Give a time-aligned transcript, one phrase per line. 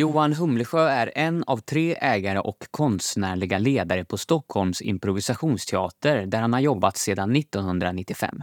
[0.00, 6.52] Johan Humlesjö är en av tre ägare och konstnärliga ledare på Stockholms improvisationsteater där han
[6.52, 8.42] har jobbat sedan 1995.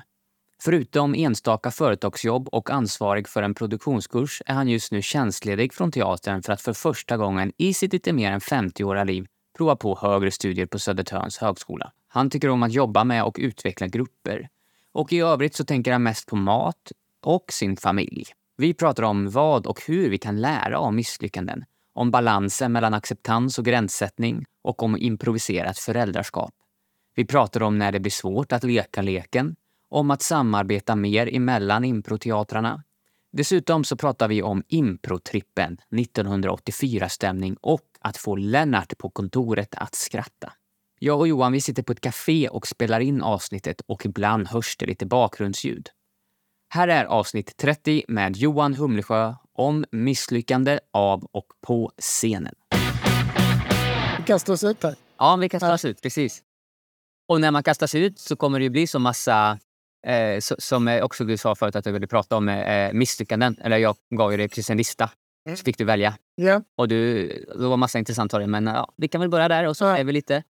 [0.62, 6.44] Förutom enstaka företagsjobb och ansvarig för en produktionskurs är han just nu tjänstledig från teatern
[6.44, 9.28] för att för första gången i sitt lite mer än 50-åriga liv
[9.58, 11.92] prova på högre studier på Södertörns högskola.
[12.08, 14.50] Han tycker om att jobba med och utveckla grupper.
[14.92, 18.26] Och i övrigt så tänker han mest på mat och sin familj.
[18.60, 21.66] Vi pratar om vad och hur vi kan lära av misslyckanden.
[21.94, 26.54] Om balansen mellan acceptans och gränssättning och om improviserat föräldraskap.
[27.16, 29.56] Vi pratar om när det blir svårt att leka leken,
[29.90, 32.84] om att samarbeta mer emellan improteatrarna.
[33.32, 40.54] Dessutom så pratar vi om improtrippen, 1984-stämning och att få Lennart på kontoret att skratta.
[41.00, 44.78] Jag och Johan vi sitter på ett café och spelar in avsnittet och ibland hörs
[44.78, 45.90] det lite bakgrundsljud.
[46.70, 52.56] Här är avsnitt 30 med Johan Humlesjö om misslyckande av och på scenen.
[54.18, 54.96] Vi kastar oss ut här.
[55.18, 56.02] Ja, vi kastar oss ut.
[56.02, 56.42] Precis.
[57.28, 59.60] Och när man kastas ut så kommer det ju bli så massa,
[60.08, 63.58] eh, så, som också du sa förut att du ville prata om, eh, misslyckanden.
[63.62, 65.12] Eller jag gav ju dig precis en lista.
[65.50, 66.18] Så fick du välja.
[66.36, 66.62] Ja.
[66.78, 67.28] Och du,
[67.58, 68.48] det var massa intressant av det.
[68.48, 70.44] Men ja, vi kan väl börja där och så är vi lite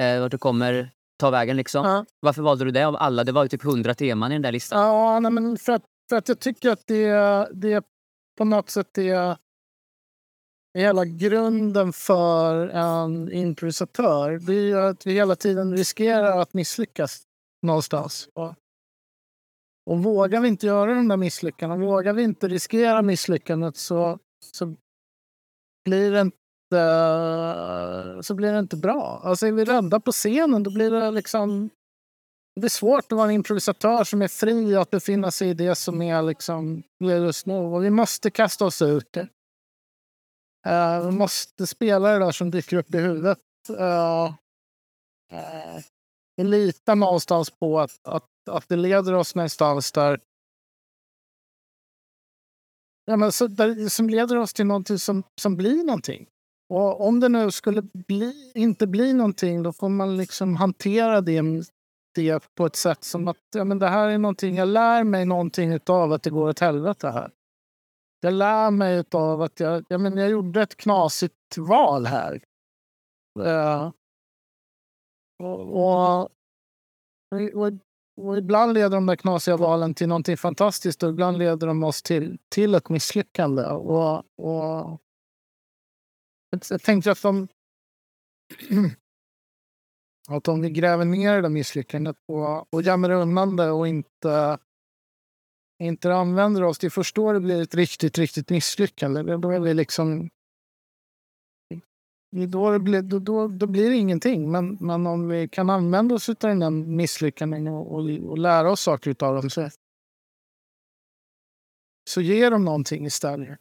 [0.00, 1.56] eh, vart du kommer ta vägen.
[1.56, 1.86] Liksom.
[1.86, 2.04] Ja.
[2.20, 3.24] Varför valde du det av alla?
[3.24, 4.80] Det var ju typ 100 teman i den där listan.
[4.80, 7.84] Ja, nej, men för att, för att jag tycker att det, det
[8.38, 9.36] på något sätt är
[10.78, 14.38] hela grunden för en improvisatör.
[14.38, 17.22] Det är att vi hela tiden riskerar att misslyckas
[17.62, 18.28] någonstans.
[18.34, 18.54] Och,
[19.90, 24.18] och vågar vi inte göra de där misslyckandena, vågar vi inte riskera misslyckandet så,
[24.52, 24.74] så
[25.84, 26.30] blir det
[26.72, 29.20] uh, så blir det inte bra.
[29.24, 31.70] Alltså är vi rädda på scenen då blir det liksom
[32.60, 35.74] det är svårt att vara en improvisatör som är fri att befinna sig i det
[35.74, 37.56] som är liksom just nu.
[37.56, 39.16] Och vi måste kasta oss ut
[40.66, 43.38] Uh, vi måste spela det där som dyker upp i huvudet.
[43.78, 44.24] Eh,
[45.32, 45.80] uh,
[46.36, 50.20] vi litar någonstans på att, att, att det leder oss någonstans där
[53.04, 56.26] Ja, men så där, som leder oss till någonting som, som blir någonting.
[56.68, 61.42] Och om det nu skulle bli, inte bli någonting, då får man liksom hantera det,
[62.14, 65.24] det på ett sätt som att ja, men det här är någonting, jag lär mig
[65.24, 67.30] någonting av att det går åt helvete här.
[68.20, 72.40] Jag lär mig av att jag, ja, men jag gjorde ett knasigt val här.
[73.38, 73.90] Uh,
[75.42, 76.30] och, och,
[77.54, 77.72] och,
[78.20, 82.02] och ibland leder de där knasiga valen till någonting fantastiskt och ibland leder de oss
[82.02, 83.62] till, till ett misslyckande.
[83.62, 85.00] Och, och
[86.70, 87.48] jag tänkte att om,
[90.28, 94.58] att om vi gräver ner det där misslyckandet och, och gömmer undan det och inte,
[95.82, 99.22] inte använder oss, det är först då det blir ett riktigt, riktigt misslyckande.
[99.22, 100.28] Det- Då liksom- är det liksom...
[102.48, 104.50] Då, det blir, då, då, då blir det ingenting.
[104.50, 108.70] Men, men om vi kan använda oss av den där misslyckanden och, och, och lära
[108.70, 109.70] oss saker av dem så,
[112.10, 113.58] så ger de någonting istället.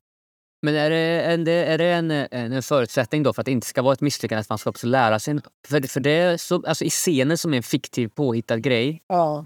[0.62, 3.81] Men är det, en, är det en, en, förutsättning då för att det inte ska
[3.81, 5.40] vara ett misslyckande att man ska också lära sig?
[5.68, 9.45] För, för det så, alltså i scenen som är en fiktiv påhittad grej Ja,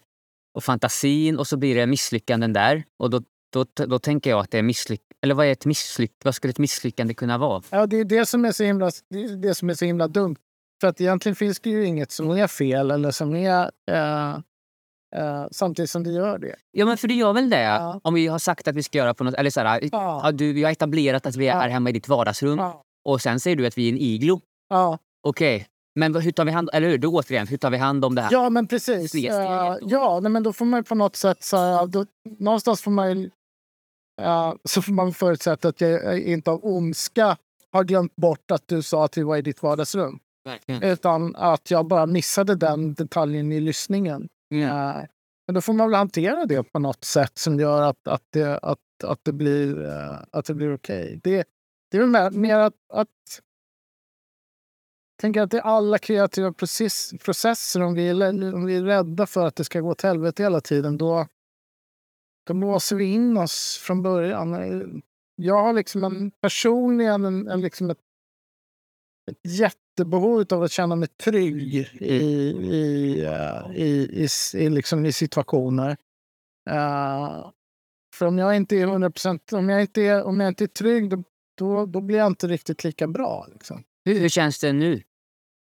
[0.53, 2.83] och fantasin och så blir det misslyckanden där.
[2.99, 3.21] Och då,
[3.53, 5.01] då, då tänker jag att det är misslyck...
[5.21, 6.11] Eller vad är ett misslyck...
[6.23, 7.63] Vad skulle ett misslyckande kunna vara?
[7.69, 10.07] Ja, det är det som är så himla, det är det som är så himla
[10.07, 10.35] dumt.
[10.81, 14.39] För att egentligen finns det ju inget som är fel eller som är eh,
[15.15, 16.55] eh, samtidigt som det gör det.
[16.71, 17.61] Ja, men för det gör väl det?
[17.61, 17.99] Ja.
[18.03, 19.33] Om vi har sagt att vi ska göra på något...
[19.33, 20.31] Eller så här, Ja.
[20.33, 21.69] du, vi har etablerat att vi är Ja.
[21.73, 24.41] hemma i ditt vardagsrum Ja, och sen säger du att vi är en iglo.
[24.69, 24.97] ja.
[25.23, 26.97] Okej, men vad- hur tar vi hand Eller hur?
[26.97, 28.31] Då återigen, hur tar vi hand om det här?
[28.31, 29.11] ja men precis.
[29.11, 29.19] Då.
[29.81, 31.43] ja, nej, men då får man på något sätt...
[31.43, 32.05] Så, här, då,
[32.39, 33.29] någonstans får man ju,
[34.21, 37.37] eh, så får man förutsätta att jag inte av ondska
[37.71, 40.19] har glömt bort att du sa att vi var i ditt vardagsrum.
[40.45, 40.83] Verkligen.
[40.83, 44.27] Utan att jag bara missade den detaljen i lyssningen.
[44.51, 45.05] Yeah.
[45.47, 48.57] Men då får man väl hantera det på något sätt som gör att, att, det,
[48.57, 51.19] att, att det blir, eh, att det blir okej.
[51.23, 51.47] Det,
[51.91, 53.41] det är väl mer, mer att, att
[55.21, 57.81] tänker att det är alla kreativa process, processer.
[57.81, 60.61] Om vi, är, om vi är rädda för att det ska gå åt helvete hela
[60.61, 61.27] tiden, då,
[62.47, 65.01] då låser vi in oss från början.
[65.35, 67.99] Jag har liksom en, personligen en, en, liksom ett,
[69.31, 69.39] ett
[70.01, 73.25] jättebehov av att känna mig trygg i, i,
[73.75, 75.97] i, i, liksom i situationer.
[76.69, 77.51] Eh,
[78.15, 80.67] för om jag inte är 100 procent, om jag inte är, om jag inte är
[80.67, 81.23] trygg, då,
[81.57, 83.47] då, då blir jag inte riktigt lika bra.
[83.51, 83.83] Liksom.
[84.05, 85.01] Hur, hur känns det nu?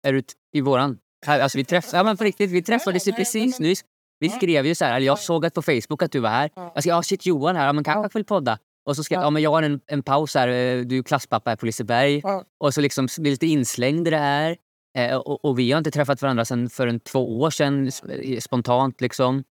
[0.07, 0.99] Är du i våran...
[1.27, 3.75] Här, alltså vi, träff, ja, men på riktigt, vi träffades ju precis nu.
[4.19, 6.51] Vi skrev ju så här, eller jag såg att på Facebook att du var här.
[6.55, 6.73] Ja.
[6.75, 8.59] Jag sa, ja shit Johan här, ja, men kanske vill podda.
[8.85, 9.23] Och så ska Ja.
[9.23, 9.31] ja.
[9.31, 12.21] men jag har en, en paus här, eh, du är klasspappa här på Liseberg.
[12.25, 12.45] Ja.
[12.59, 14.57] Och så liksom blir lite inslängd i det här.
[14.99, 18.41] Eh, och, och vi har inte träffat varandra sen för en två år sedan eh,
[18.41, 19.45] spontant liksom.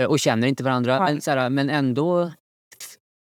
[0.00, 1.00] Eh, och känner inte varandra.
[1.00, 2.30] Men, så här, men ändå...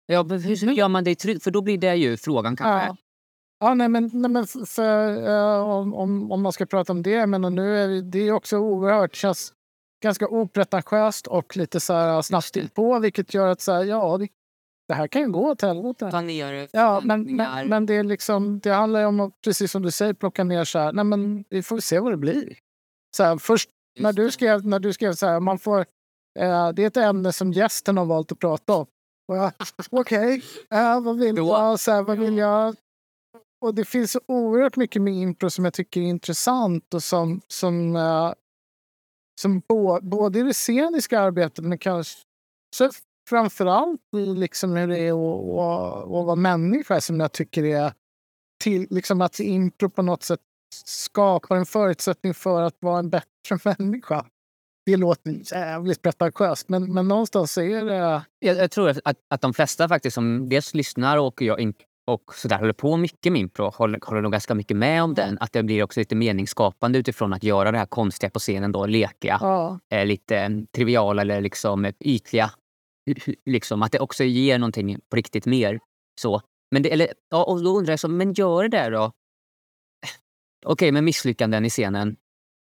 [0.05, 1.43] Ja, hur, hur gör man det tryggt?
[1.43, 2.95] För då blir det ju frågan kanske.
[3.59, 3.73] Ja.
[3.73, 7.41] Nej, men, nej, men för, eh, om, om, om man ska prata om det, men
[7.41, 9.53] nu är det, det är också oerhört, känns
[10.03, 14.27] ganska opretentiöst och lite så här snabbt på, vilket gör att så här, ja, det,
[14.87, 16.11] det här kan ju gå åt helvete.
[16.11, 19.71] Ta ner Ja, men, men, men det, är liksom, det handlar ju om att, precis
[19.71, 22.57] som du säger, plocka ner så här, nej men vi får se vad det blir.
[23.17, 25.79] Så här, först Just när du skrev, när du skrev så här, man får,
[26.39, 28.85] eh, det är ett ämne som gästen har valt att prata om.
[29.27, 29.51] Och jag,
[29.91, 31.79] Okej, eh, vad vill jag?
[31.79, 32.75] Så här, vad vill jag?
[33.61, 37.41] Och det finns så oerhört mycket med impro som jag tycker är intressant och som,
[37.47, 38.33] som, eh,
[39.41, 42.19] som bo, både i det sceniska arbetet men kanske
[43.29, 47.93] framförallt i liksom hur det är att, vara människa som jag tycker är
[48.63, 50.39] till, liksom att impro på något sätt
[50.85, 53.25] skapar en förutsättning för att vara en bättre
[53.77, 54.25] människa.
[54.85, 58.23] Det låter jävligt pretentiöst men, men någonstans är det...
[58.39, 61.73] Jag, jag tror att, att de flesta faktiskt som dels lyssnar och, jag, in-
[62.07, 65.13] och så där, håller på mycket med impro håller, håller nog ganska mycket med om
[65.13, 65.37] den.
[65.39, 68.85] Att det blir också lite meningsskapande utifrån att göra det här konstiga på scenen, då,
[68.85, 69.37] lekiga.
[69.41, 72.51] Ja, eh, lite eh, triviala eller liksom ytliga.
[73.45, 75.79] Liksom, att det också ger någonting på riktigt mer.
[76.21, 76.41] Så.
[76.71, 79.11] Men, det, eller, ja, och då undrar jag, så, men gör det då?
[80.65, 82.15] Okej, men misslyckanden i scenen.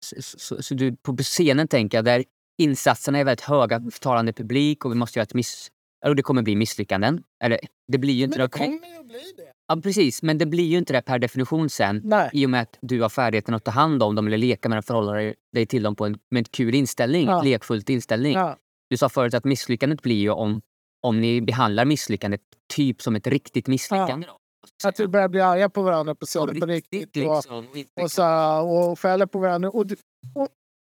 [0.05, 2.25] Så, så, så du, på scenen tänker jag, där
[2.59, 5.71] insatserna är väldigt höga, talande publik och vi måste göra ett miss...
[6.05, 7.23] Eller det kommer bli misslyckanden.
[7.45, 7.59] Eller
[7.93, 9.53] det blir ju inte men det kommer ju bli det.
[9.69, 10.23] Ja, precis.
[10.23, 12.01] Men det blir ju inte det per definition sen.
[12.05, 12.31] Nej.
[12.33, 14.77] I och med att du har färdigheten att ta hand om dem eller leka med
[14.77, 17.27] dem, förhålla dig till dem på en, med en kul inställning.
[17.27, 17.43] Ja.
[17.43, 18.33] Lekfullt inställning.
[18.33, 18.57] Ja,
[18.93, 20.63] Du sa förut att misslyckandet blir ju om,
[21.03, 22.41] om ni behandlar misslyckandet
[22.75, 24.27] typ som ett riktigt misslyckande.
[24.27, 24.89] Då.
[24.89, 27.17] att vi börjar bli arga på varandra på Ja, på riktigt.
[27.17, 27.67] Och, liksom.
[28.01, 29.71] och, så, här, och skäller på varandra.
[29.71, 29.87] Och,
[30.35, 30.49] och,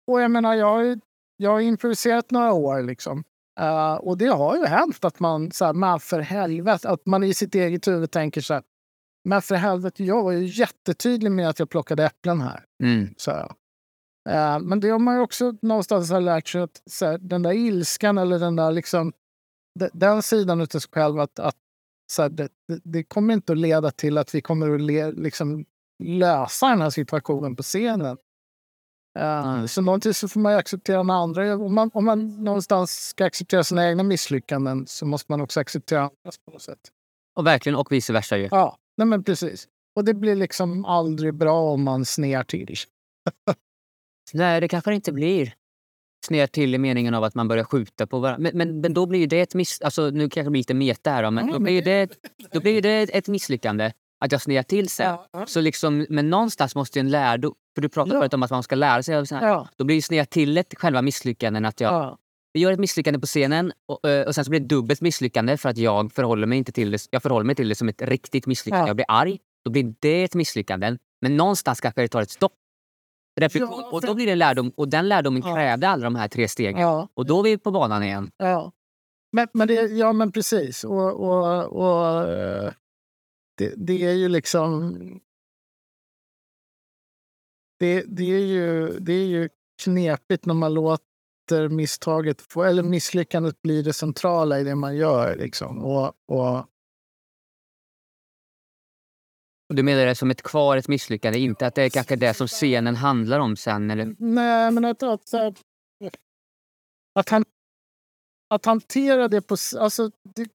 [0.07, 1.01] och jag menar, jag, har
[1.37, 3.25] jag har improviserat några år liksom.
[3.61, 7.25] Eh, och det har ju hänt att man, så här, men för helvete, att man
[7.25, 8.63] i sitt eget huvud tänker så här,
[9.25, 12.65] men för helvete, jag var ju jättetydlig med att jag plockade äpplen här.
[12.83, 13.15] Mm.
[13.17, 13.31] Så
[14.61, 18.19] men det har man ju också någonstans har lärt sig att här, den där ilskan
[18.19, 19.13] eller den där liksom,
[19.79, 21.57] de- den sidan av sig själv att, att
[22.13, 22.49] så här, det,
[22.85, 25.65] det, kommer inte att leda till att vi kommer att le, liksom,
[26.03, 28.17] lösa den här situationen på scenen.
[29.19, 29.69] Eh, Mm.
[29.69, 31.57] Så någonting så får man acceptera den andra.
[31.57, 36.01] Om man, om man någonstans ska acceptera sina egna misslyckanden så måste man också acceptera
[36.01, 36.81] andras på något sätt.
[37.37, 38.49] Och verkligen, och vice versa ju.
[38.51, 39.69] Ja, nej men precis.
[39.97, 42.75] Och det blir liksom aldrig bra om man snear till.
[44.35, 45.55] Nej, det kanske det inte blir.
[46.27, 48.43] Sned till i meningen av att man börjar skjuta på varandra.
[48.43, 49.81] Men, men, men då blir ju det ett miss...
[49.81, 52.09] Alltså, nu kanske det blir lite meta här men då blir ju det-
[52.53, 53.93] då blir det ett misslyckande.
[54.25, 55.17] Att jag snear till sig.
[55.47, 57.55] Så liksom, men någonstans måste ju en lärdom...
[57.75, 58.21] För du pratade Ja.
[58.21, 59.27] förut om att man ska lära sig av.
[59.31, 62.19] Ja, Då blir ju snea till ett själva misslyckanden att jag ja.
[62.53, 65.57] jag gör ett misslyckande på scenen och, eh, och sen så blir det dubbelt misslyckande
[65.57, 68.03] för att jag förhåller mig inte till det, jag förhåller mig till det som ett
[68.03, 68.83] riktigt misslyckande.
[68.83, 68.87] Ja.
[68.89, 70.97] Jag blir arg, då blir det ett misslyckande.
[71.21, 72.53] Men någonstans kanske det tar ett stopp.
[73.37, 75.55] Reflektion, Ja, och då blir det en lärdom och den lärdomen Ja.
[75.55, 76.81] krävde alla de här tre stegen.
[76.81, 77.09] ja.
[77.15, 78.31] Och då är vi på banan igen.
[78.37, 78.73] Ja,
[79.33, 80.85] men, men, det, ja, men precis.
[80.85, 82.73] Och, och, och eh,
[83.59, 84.95] det, det är ju liksom...
[87.79, 89.49] Det, det, är ju, det är ju
[89.85, 95.37] knepigt när man låter misstaget få, eller misslyckandet bli det centrala i det man gör.
[95.37, 95.85] Liksom.
[95.85, 96.65] Och, och,
[99.71, 102.35] och du menar det som ett kvar, ett misslyckande, inte att det är kanske det
[102.35, 103.91] som scenen handlar om sen?
[103.91, 104.15] Eller?
[104.19, 105.55] nej, men att, att, så här-
[107.15, 107.45] att, han,
[108.55, 109.57] att hantera det på...
[109.79, 110.49] Alltså, det,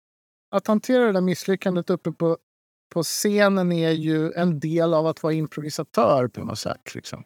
[0.50, 2.38] att hantera det där misslyckandet uppe på,
[2.94, 6.94] på scenen är ju en del av att vara improvisatör på något sätt.
[6.94, 7.24] Liksom.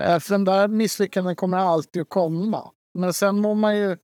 [0.00, 2.72] Äh, för den där misslyckanden kommer alltid att komma.
[2.94, 3.96] Men sen mår man ju...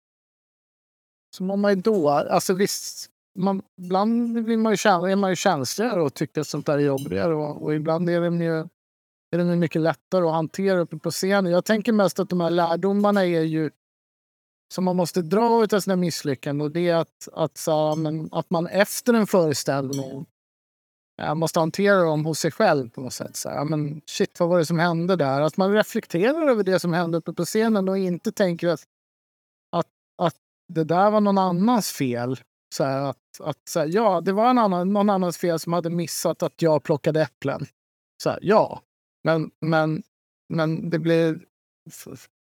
[1.37, 2.09] Så mår man ju då...
[2.09, 6.47] Alltså visst, man, ibland blir man ju, käns- är man ju känsligare och tycker att
[6.47, 7.35] sånt där är jobbigare.
[7.35, 8.69] Och, och ibland är det ju
[9.31, 11.53] är det mycket lättare att hantera uppe på scenen.
[11.53, 13.71] Jag tänker mest att de här lärdomarna är ju
[14.75, 16.67] som man måste dra av sina misslyckanden.
[16.67, 20.27] Och det är att, att, så, men, att man efter en föreställning
[21.17, 23.37] ja, måste hantera dem hos sig själv på något sätt.
[23.37, 25.41] Så ja, men shit, vad var det som hände där?
[25.41, 28.85] Att man reflekterar över det som hände uppe på scenen och inte tänker att,
[29.73, 29.89] att,
[30.23, 30.37] att
[30.73, 32.41] det där var någon annans fel.
[32.75, 35.73] Så här, att, att, så här, ja, det var en annan, någon annans fel som
[35.73, 37.67] hade missat att jag plockade äpplen.
[38.23, 38.83] Så här, ja,
[39.25, 40.03] men, men,
[40.49, 41.41] men det blir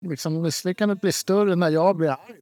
[0.05, 2.39] liksom, misslyckandet blir större när jag blir arg.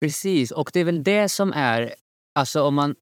[0.00, 1.94] Precis, och det är väl det som är...
[2.34, 2.94] Alltså om man,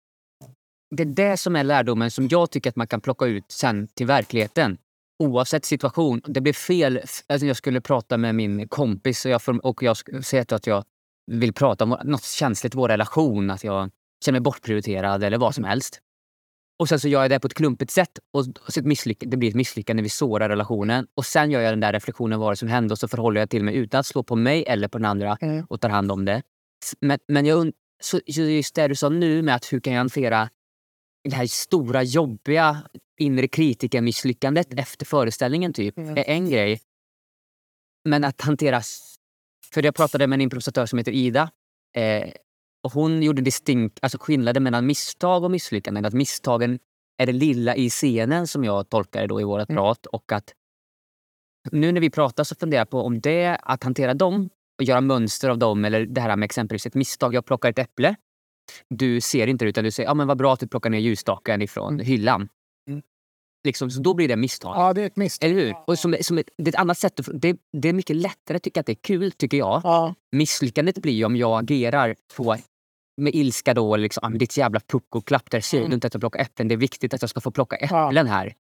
[0.97, 3.89] det är det som är lärdomen som jag tycker att man kan plocka ut sen
[3.89, 4.79] till verkligheten.
[5.19, 6.23] Oavsett situation.
[6.25, 7.01] Det blev fel.
[7.27, 10.85] Alltså jag skulle prata med min kompis och jag, och jag säger att jag
[11.27, 13.51] vill prata om något känsligt i vår relation.
[13.51, 13.91] Att jag
[14.25, 16.01] känner mig bortprioriterad eller vad som helst.
[16.79, 18.81] Och sen så gör jag det på ett klumpigt sätt och så
[19.19, 20.03] det blir ett misslyckande.
[20.03, 21.07] Vi sårar relationen.
[21.15, 23.65] Och sen gör jag den där reflektionen vad som hände och så förhåller jag till
[23.65, 25.67] mig utan att slå på mig eller på den andra mm.
[25.69, 26.43] och tar hand om det.
[27.01, 27.73] Men, men jag,
[28.03, 30.51] så just det du sa nu med att hur kan jag hantera
[31.25, 32.83] det här stora jobbiga
[33.19, 36.17] inre kritikermisslyckandet efter föreställningen typ, mm.
[36.17, 36.81] är en grej.
[38.05, 38.81] Men att hantera...
[39.73, 41.51] För jag pratade med en improvisatör som heter Ida.
[41.97, 42.31] Eh,
[42.83, 46.05] och hon gjorde distinkt, alltså skillnaden mellan misstag och misslyckanden.
[46.05, 46.79] Att misstagen
[47.19, 49.77] är det lilla i scenen som jag tolkar det då i vårt mm.
[49.77, 50.07] prat.
[50.07, 50.55] Och att
[51.71, 55.01] nu när vi pratar så funderar jag på om det, att hantera dem och göra
[55.01, 55.85] mönster av dem.
[55.85, 57.35] Eller det här med exempelvis ett misstag.
[57.35, 58.17] Jag plockar ett äpple.
[58.89, 60.99] Du ser inte det utan du säger ja, men vad bra att du plockar ner
[60.99, 62.07] ljusstaken ifrån mm.
[62.07, 62.49] hyllan.
[62.89, 63.03] Mm.
[63.65, 64.77] Liksom, så då blir det misstag.
[64.77, 65.51] Ja, det är ett misstag.
[65.51, 65.75] Eller hur?
[65.87, 67.21] Och som, som ett, det är ett annat sätt.
[67.35, 69.81] Det, det är mycket lättare att tycka att det är kul, tycker jag.
[69.85, 70.15] Ja.
[70.33, 72.57] Misslyckandet blir ju om jag agerar på
[73.21, 73.97] med ilska då.
[73.97, 75.91] Liksom, ah, ditt jävla puckoklapp, där ser mm.
[75.91, 76.69] du inte att jag plockar äpplen.
[76.69, 78.55] Det är viktigt att jag ska få plocka äpplen här.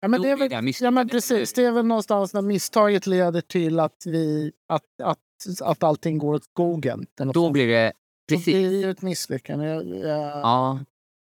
[0.00, 1.52] Ja, men, det är väl, ja, men precis.
[1.52, 5.18] Det är väl någonstans när misstaget leder till att, vi, att, att,
[5.62, 7.06] att allting går åt skogen.
[7.34, 7.92] Då blir det...
[8.28, 8.54] Precis.
[8.54, 9.66] Det blir ett misslyckande.
[9.66, 10.40] Ja.
[10.40, 10.78] ja.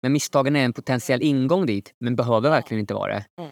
[0.02, 3.24] Men misstagen är en potentiell ingång dit, men behöver verkligen inte vara det.
[3.38, 3.50] Mm.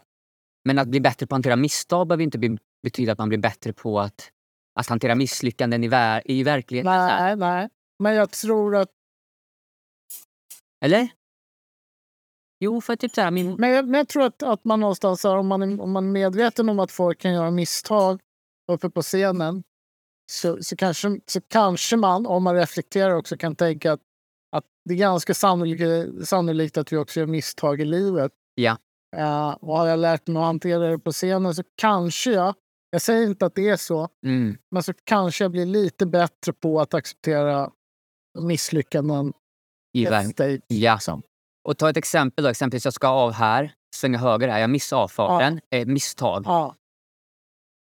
[0.64, 3.72] Men att bli bättre på att hantera misstag behöver inte betyda att man blir bättre
[3.72, 4.30] på att,
[4.80, 6.92] att hantera misslyckanden i, ver i verkligheten.
[6.92, 7.68] Nej, nej.
[7.98, 8.90] Men jag tror att
[10.84, 11.08] eller?
[12.60, 13.54] Jo, för typ så här, min...
[13.54, 16.68] men, jag, men jag tror att, att man någonstans, om man, om man är medveten
[16.68, 18.20] om att folk kan göra misstag
[18.72, 19.62] uppe på scenen
[20.32, 24.00] så, så, kanske, så kanske man, om man reflekterar också, kan tänka att,
[24.52, 28.32] att det är ganska sannolikt, sannolikt att vi också gör misstag i livet.
[28.54, 28.76] Ja.
[29.16, 32.54] Uh, och har jag lärt mig att hantera det på scenen så kanske jag,
[32.90, 34.58] jag säger inte att det är så, mm.
[34.70, 37.70] men så kanske jag blir lite bättre på att acceptera
[38.38, 39.32] misslyckanden
[40.02, 40.60] i stage.
[40.68, 40.94] Ja.
[40.94, 41.22] Liksom.
[41.64, 42.50] Och ta ett exempel då.
[42.50, 44.58] Exempelvis jag ska av här, svänga höger här.
[44.58, 45.60] Jag missar avfarten.
[45.70, 45.78] Ja.
[45.78, 46.42] Ett misstag.
[46.46, 46.74] Ja.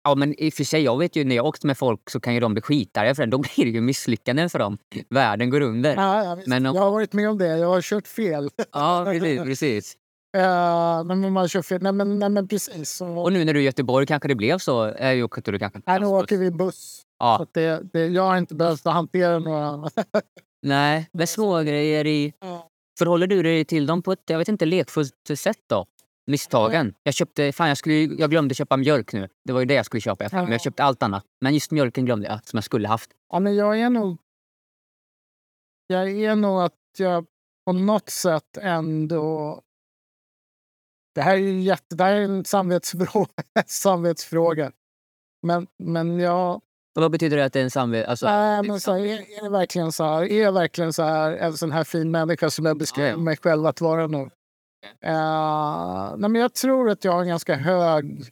[0.03, 2.19] Ja, men i och för sig, jag vet ju när jag åkt med folk så
[2.19, 3.31] kan ju de bli skitare för det.
[3.31, 4.77] Då blir det ju misslyckanden för dem.
[5.09, 5.95] Världen går under.
[5.95, 6.75] Ja, ja, men om...
[6.75, 7.57] Jag har varit med om det.
[7.57, 8.49] Jag har kört fel.
[8.71, 9.41] Ja, precis.
[9.43, 9.95] precis.
[10.37, 11.81] Uh, men man kör fel.
[11.81, 12.89] Nej, men, nej, men precis.
[12.89, 13.07] Så...
[13.07, 14.83] Och nu när du är i Göteborg kanske det blev så?
[14.83, 17.01] Är ju, du kanske nej, nu åker vi buss.
[17.19, 17.37] Ja.
[17.39, 19.89] Så det, det, jag har inte behövt hantera några
[20.61, 22.33] Nej, med smågrejer i...
[22.99, 25.85] Förhåller du dig till dem på ett jag vet inte, lekfullt sätt då?
[26.27, 26.95] Misstagen.
[27.03, 29.29] Jag köpte, fan jag, skulle, jag glömde köpa mjölk nu.
[29.43, 30.29] Det var ju det jag skulle köpa.
[30.31, 31.25] Men jag köpte allt annat.
[31.41, 33.11] Men just mjölken glömde jag, som jag skulle haft.
[33.29, 34.17] Ja, men jag är nog...
[35.87, 37.25] Jag är nog att jag
[37.65, 39.61] på något sätt ändå...
[41.15, 43.43] Det här är, jätte, det här är en samvetsfråga.
[43.65, 44.71] samvetsfråga.
[45.41, 46.61] Men, men jag
[46.93, 48.09] vad betyder det att det är en samvete?
[48.09, 51.31] Alltså, äh, men så, är, är, det verkligen så här, är jag verkligen så här,
[51.31, 54.29] en sån här fin människa som jag beskriver mig själv att vara nu?
[55.05, 58.23] Uh, nej, men jag tror att jag har en ganska hög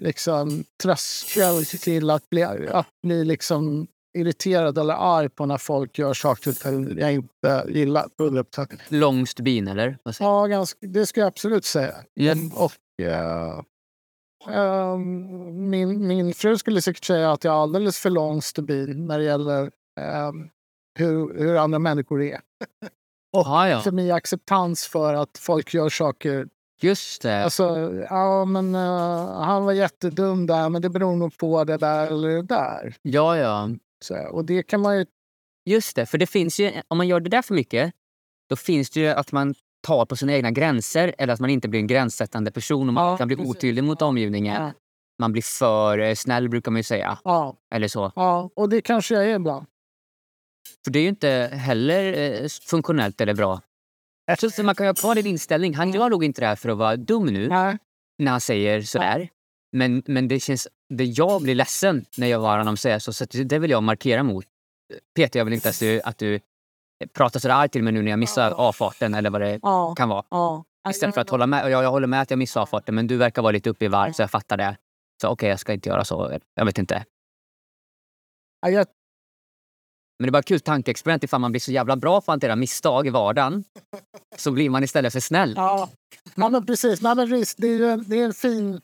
[0.00, 3.86] liksom, tröskel till att bli, att bli liksom,
[4.18, 8.92] irriterad eller arg på när folk gör saker som jag inte gillar.
[8.94, 9.98] Lång stubin, eller?
[10.18, 11.94] Ja, ganska, det skulle jag absolut säga.
[12.20, 12.38] Yeah.
[12.54, 13.62] Och, uh,
[15.52, 19.24] min, min fru skulle säkert säga att jag är alldeles för lång stubin när det
[19.24, 19.70] gäller
[20.28, 20.50] um,
[20.98, 22.40] hur, hur andra människor är.
[23.36, 23.80] och ah, ja.
[23.80, 26.48] för min acceptans för att folk gör saker
[26.80, 27.44] Just det.
[27.44, 32.06] Alltså, ja men uh, han var jättedum där, men det beror nog på det där
[32.06, 32.96] eller det där.
[33.02, 33.70] Ja, ja.
[34.04, 35.06] Så, och det kan man ju...
[35.64, 37.92] Just det, för det finns ju, om man gör det där för mycket,
[38.48, 39.54] då finns det ju att man
[39.88, 43.10] tar på sina egna gränser eller att man inte blir en gränssättande person och man
[43.10, 43.50] ja, kan bli precis.
[43.50, 44.62] otydlig mot omgivningen.
[44.62, 44.72] Ja.
[45.18, 47.18] Man blir för eh, snäll brukar man ju säga.
[47.24, 47.56] Ja.
[47.74, 48.12] Eller så.
[48.16, 49.66] Ja, och det kanske jag är ibland.
[50.84, 53.60] För det är ju inte heller eh, funktionellt eller bra.
[54.52, 55.74] Så man kan ju ha kvar din inställning.
[55.74, 57.78] Han gör nog inte det här för att vara dum nu Nej.
[58.18, 59.28] när han säger sådär.
[59.72, 60.68] Men, men det känns...
[60.94, 64.22] Det jag blir ledsen när jag hör honom säga så, så det vill jag markera
[64.22, 64.44] mot.
[65.16, 66.40] Peter, jag vill inte att du, att du
[67.06, 69.94] pratar sådär argt till mig nu när jag missar avfarten eller vad det ja.
[69.94, 70.24] kan vara.
[70.30, 70.64] Ja.
[70.90, 71.70] Istället för att hålla med.
[71.70, 73.88] Jag, jag håller med att jag missar avfarten men du verkar vara lite uppe i
[73.88, 74.76] varv så jag fattar det.
[75.22, 76.38] Så okej, okay, jag ska inte göra så.
[76.54, 77.04] Jag vet inte.
[78.60, 78.86] Ja, jag...
[80.18, 81.24] Men det är bara ett kul tankeexperiment.
[81.24, 83.64] Ifall man blir så jävla bra på att hantera misstag i vardagen
[84.36, 85.54] så blir man istället för snäll.
[85.56, 85.88] Ja,
[86.34, 87.02] ja men precis.
[87.02, 87.36] Nej, men det,
[87.66, 88.80] är, det, är en fin,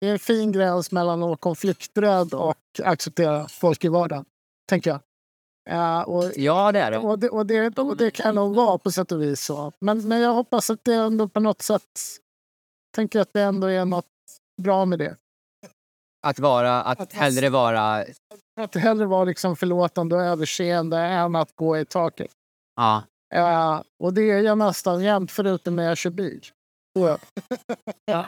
[0.00, 4.24] det är en fin gräns mellan att vara konflikträdd och acceptera folk i vardagen.
[4.68, 5.00] Tänker jag.
[5.70, 6.98] Ja, och, Ja, det är det.
[6.98, 9.72] och, det, och, det, och det kan nog vara på sätt och vis så.
[9.78, 12.00] Men, men jag hoppas att det ändå på något sätt...
[12.96, 14.06] tänker att det ändå är något
[14.62, 15.16] bra med det.
[16.26, 18.04] Att vara, att Att- hellre vara...
[18.60, 22.30] Att hellre vara liksom förlåtande och överseende än att gå i taket.
[22.76, 23.02] Ja,
[23.34, 26.44] Ja, och det är jag nästan jämt förutom när jag kör bil.
[26.98, 27.18] Är
[28.06, 28.26] jag.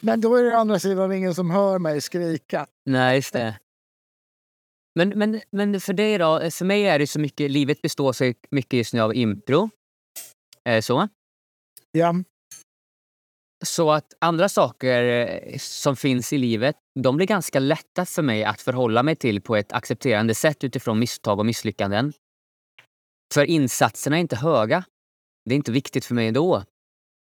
[0.00, 2.66] Men då är det å andra sidan ingen som hör mig skrika.
[2.84, 3.58] nej, just det.
[4.96, 6.50] Men, men, men för dig då?
[6.50, 7.50] För mig är det så mycket...
[7.50, 9.70] Livet består så mycket just nu av impro.
[10.68, 11.08] Eh, så.
[11.92, 12.14] Ja,
[13.64, 18.44] Så att andra saker eh, som finns i livet, de blir ganska lätta för mig
[18.44, 22.12] att förhålla mig till på ett accepterande sätt utifrån misstag och misslyckanden.
[23.34, 24.84] För insatserna är inte höga.
[25.44, 26.64] Det är inte viktigt för mig ändå.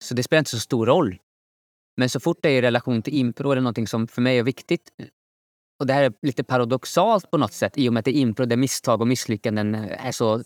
[0.05, 1.19] Så det spelar inte så stor roll.
[1.97, 4.39] Men så fort det är i relation till impro är det någonting som för mig
[4.39, 4.91] är viktigt.
[5.81, 8.45] Och det här är lite paradoxalt på något sätt i och med att det impro
[8.47, 10.43] där misstag och misslyckanden är så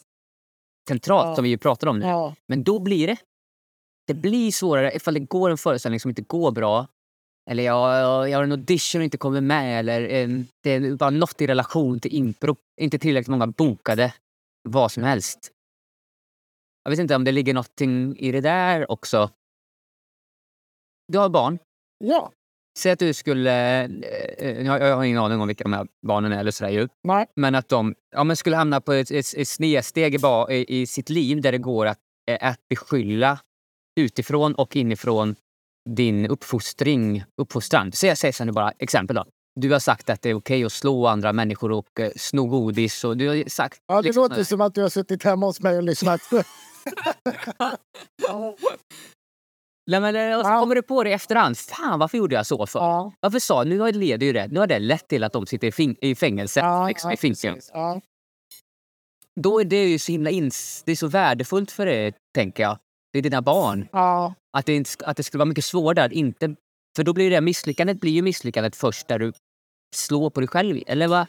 [0.89, 1.35] centralt Ja.
[1.35, 2.07] som vi ju pratar om nu.
[2.07, 3.17] ja, Men då blir det.
[4.07, 6.87] Det blir svårare ifall det går en föreställning som inte går bra.
[7.51, 9.79] Eller jag, jag, jag har en audition och inte kommer med.
[9.79, 10.29] Eller eh,
[10.63, 12.57] det är bara något i relation till impro.
[12.81, 14.15] Inte tillräckligt många bokade.
[14.69, 15.51] Vad som helst.
[16.85, 19.31] Jag vet inte om det ligger någonting i det där också.
[21.13, 21.59] Du har barn.
[21.99, 22.33] ja.
[22.79, 23.85] Säg att du skulle...
[24.39, 26.89] eh, Jag, jag har ingen aning om vilka de här barnen är eller sådär ju.
[27.05, 27.27] Nej.
[27.37, 30.19] Men att de ja, men skulle hamna på ett, ett, ett snedsteg i,
[30.51, 31.99] i, i sitt liv där det går att,
[32.31, 33.39] eh, att beskylla
[34.01, 35.37] utifrån och inifrån
[35.91, 37.93] din uppfostring, uppfostran.
[37.93, 39.25] Säg, säg så nu bara, exempel då.
[39.61, 43.05] Du har sagt att det är okej att slå andra människor och eh, sno godis.
[43.05, 45.61] Och du har sagt, ja det liksom, låter som att du har suttit hemma hos
[45.61, 46.21] mig och lyssnat.
[49.87, 51.59] Nej, eh, och så kommer du på det i efterhand.
[51.59, 52.67] Fan, varför gjorde jag så?
[52.67, 52.79] För?
[52.81, 54.47] Ja, Varför sa Nu har- leder ju det.
[54.49, 56.61] Nu har det lett till att de sitter i, i fängelse.
[56.61, 58.01] ja, liksom, ja, i ja.
[59.41, 62.79] Då är det ju så himla ins- det är så värdefullt för det, tänker jag.
[63.13, 63.89] Det är dina barn.
[63.93, 64.35] ja.
[64.57, 66.55] Att det, inte, att det skulle vara mycket svårare att inte...
[66.97, 69.33] För då blir det misslyckandet blir ju misslyckandet först där du
[69.97, 70.83] slår på dig själv.
[70.87, 71.27] Eller vad?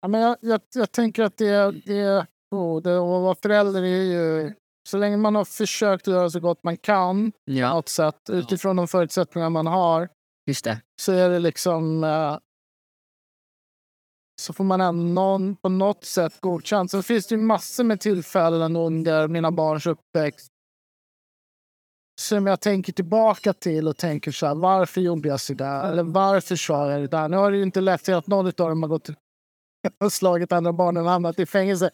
[0.00, 4.02] Ja, men jag, jag, jag tänker att det, det, oh, det att vara förälder är
[4.02, 4.52] ju...
[4.86, 8.88] Så länge man har försökt göra så gott man kan Ja, något sätt utifrån de
[8.88, 10.08] förutsättningar man har
[10.46, 10.80] just det.
[11.00, 12.04] så är det liksom...
[12.04, 12.38] Eh,
[14.40, 16.90] så får man ändå på något sätt godkänt.
[16.90, 20.52] Sen finns det ju massor med tillfällen under mina barns uppväxt
[22.20, 25.92] som jag tänker tillbaka till och tänker så här, varför gjorde jag så där?
[25.92, 27.28] Eller varför sa jag det där?
[27.28, 29.08] Nu har det ju inte lett till att någon av dem har gått
[30.04, 31.90] och slagit andra barnen och hamnat i fängelse.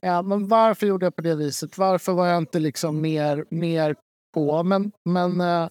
[0.00, 1.78] Ja, men varför gjorde jag på det viset?
[1.78, 3.96] Varför var jag inte liksom mer, mer
[4.34, 4.62] på?
[4.62, 5.68] Men, men eh,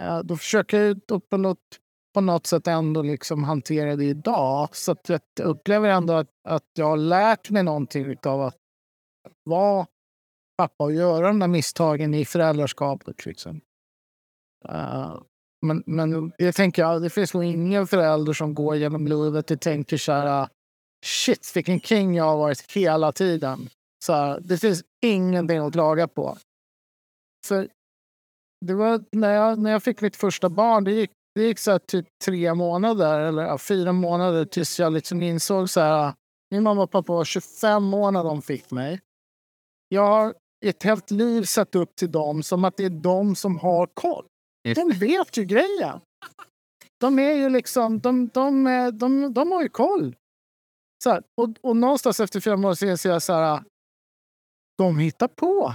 [0.00, 1.78] eh, då försöker jag ju på något,
[2.14, 4.76] på något sätt ändå liksom hantera det idag.
[4.76, 8.56] Så att jag upplever ändå att, att jag har lärt mig någonting av att,
[9.44, 9.86] vara
[10.58, 13.26] pappa och göra de där misstagen i föräldraskapet.
[13.26, 13.60] Liksom.
[14.68, 15.22] Eh,
[15.66, 19.60] men, men det tänker jag, det finns nog ingen förälder som går genom livet och
[19.60, 20.48] tänker så här
[21.04, 23.68] shit vilken king jag har varit hela tiden.
[24.04, 26.38] Så här, det finns ingenting att klaga på.
[27.46, 27.68] För
[28.66, 31.78] det var när jag, när jag fick mitt första barn, det gick, det gick så
[31.78, 36.12] typ tre månader eller ja, fyra månader tills jag liksom insåg så här.
[36.50, 39.00] Min mamma och pappa var 25 år när de fick mig.
[39.88, 40.34] Jag har
[40.64, 44.26] ett helt liv sett upp till dem som att det är de som har koll.
[44.74, 46.00] De vet ju grejen.
[47.00, 50.16] De är ju liksom, de, de, de, de, de har ju koll.
[51.02, 53.64] Så här, och, och någonstans efter fyra månader så inser jag så här,
[54.78, 55.74] de hittar på.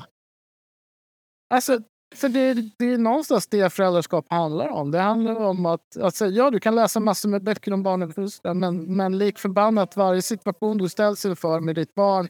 [1.54, 1.80] Alltså,
[2.16, 4.92] för det, det är någonstans det föräldraskap handlar om.
[4.92, 8.96] Det handlar om att, alltså, ja, du kan läsa massor med böcker om barnuppfostran, men,
[8.96, 12.30] men lik förbannat varje situation du ställs inför med ditt barn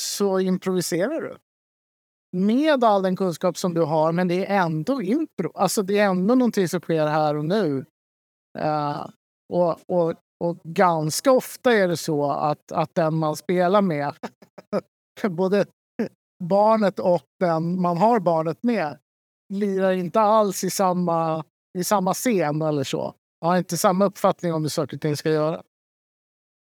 [0.00, 1.36] så improviserar du.
[2.36, 5.52] Med all den kunskap som du har, men det är ändå impro.
[5.54, 7.84] Alltså det är ändå någonting som sker här och nu.
[8.58, 9.08] Uh,
[9.52, 14.14] och, och, och ganska ofta är det så att, att den man spelar med,
[15.30, 15.66] både
[16.44, 18.98] barnet och den man har barnet med,
[19.52, 21.44] lirar inte alls i samma,
[21.78, 23.14] i samma scen eller så.
[23.40, 25.62] Har inte samma uppfattning om hur saker och ting ska göra.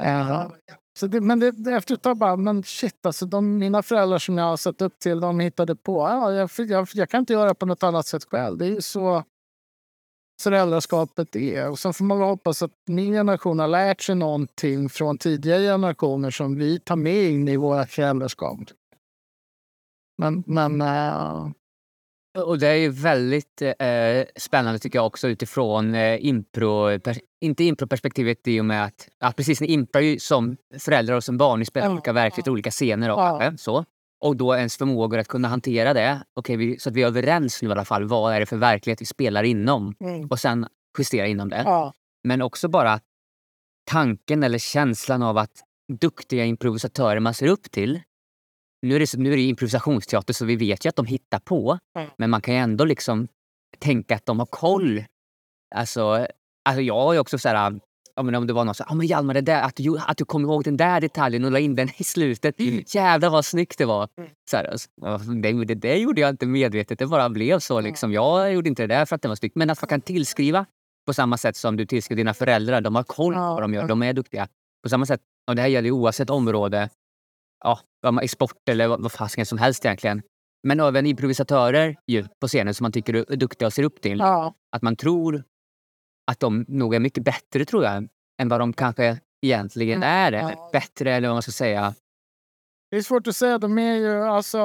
[0.03, 0.47] Uh,
[0.99, 4.17] så det, men det, det efter ett tag bara, men shit alltså, de, mina föräldrar
[4.17, 5.99] som jag har sett upp till, de hittade på.
[5.99, 8.57] Ja, jag, jag, jag kan inte göra på något annat sätt själv.
[8.57, 9.23] Det är ju så
[10.41, 11.69] föräldraskapet är.
[11.69, 16.31] Och sen får man hoppas att min generation har lärt sig någonting från tidigare generationer
[16.31, 18.59] som vi tar med in i våra föräldraskap.
[20.17, 21.47] Men, men äh,
[22.43, 26.99] Och det är ju väldigt eh, spännande tycker jag också utifrån eh, impro,
[27.41, 31.37] inte improperspektivet i och med att, att precis, ni imprar ju som föräldrar och som
[31.37, 33.85] barn, ni spelar olika verkligt olika scener och, så.
[34.21, 36.23] Och då ens förmågor att kunna hantera det.
[36.33, 38.03] Okej, vi, så att vi är överens nu i alla fall.
[38.03, 39.95] Vad är det för verklighet vi spelar inom?
[39.99, 40.27] Mm.
[40.27, 41.63] Och sen justera inom det.
[41.65, 42.99] Ja, Men också bara
[43.89, 45.63] tanken eller känslan av att
[46.01, 48.01] duktiga improvisatörer man ser upp till.
[48.81, 51.79] Nu är det, nu är det improvisationsteater så vi vet ju att de hittar på.
[51.97, 52.09] Mm.
[52.17, 53.27] Men man kan ju ändå liksom
[53.79, 55.03] tänka att de har koll.
[55.75, 56.27] Alltså,
[56.65, 57.79] alltså jag har ju också så här,
[58.19, 59.97] ja, men om det var någon så här, ja men Hjalmar, det där, att, du,
[59.97, 62.55] att du kom ihåg den där detaljen och la in den i slutet.
[62.95, 64.09] Jävlar vad snyggt det var.
[64.17, 64.29] Mm.
[64.51, 64.89] Så här, alltså,
[65.31, 67.81] det, det, det gjorde jag inte medvetet, det bara blev så.
[67.81, 68.13] Liksom.
[68.13, 69.55] Jag gjorde inte det där för att det var snyggt.
[69.55, 70.65] Men att man kan tillskriva
[71.05, 72.81] på samma sätt som du tillskriver dina föräldrar.
[72.81, 74.47] De har koll på vad de gör, de är duktiga.
[74.83, 76.89] På samma sätt, och det här gäller oavsett område,
[77.63, 77.79] ja,
[78.23, 80.21] i sport eller vad, vad fasiken som helst egentligen.
[80.67, 84.19] Men även improvisatörer ju, på scenen som man tycker är duktiga och ser upp till.
[84.19, 85.43] ja, Att man tror
[86.29, 88.07] att de nog är mycket bättre, tror jag,
[88.41, 90.31] än vad de kanske egentligen Mm, är.
[90.31, 90.39] ja.
[90.39, 91.93] Eller bättre, eller vad man ska säga.
[92.91, 93.57] det är svårt att säga.
[93.57, 94.57] De är ju, alltså,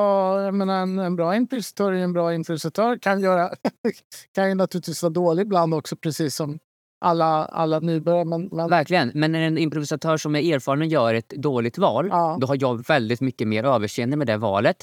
[0.44, 2.98] jag menar, en, en bra improvisatör är en bra improvisatör.
[2.98, 3.50] Kan, göra,
[4.34, 6.58] kan ju naturligtvis vara dålig ibland också, precis som
[7.04, 8.24] alla, alla nybörjare.
[8.24, 9.10] Men, men, Verkligen.
[9.14, 12.36] Men när en improvisatör som är erfaren gör ett dåligt val, Ja.
[12.40, 14.76] då har jag väldigt mycket mer överseende med det valet.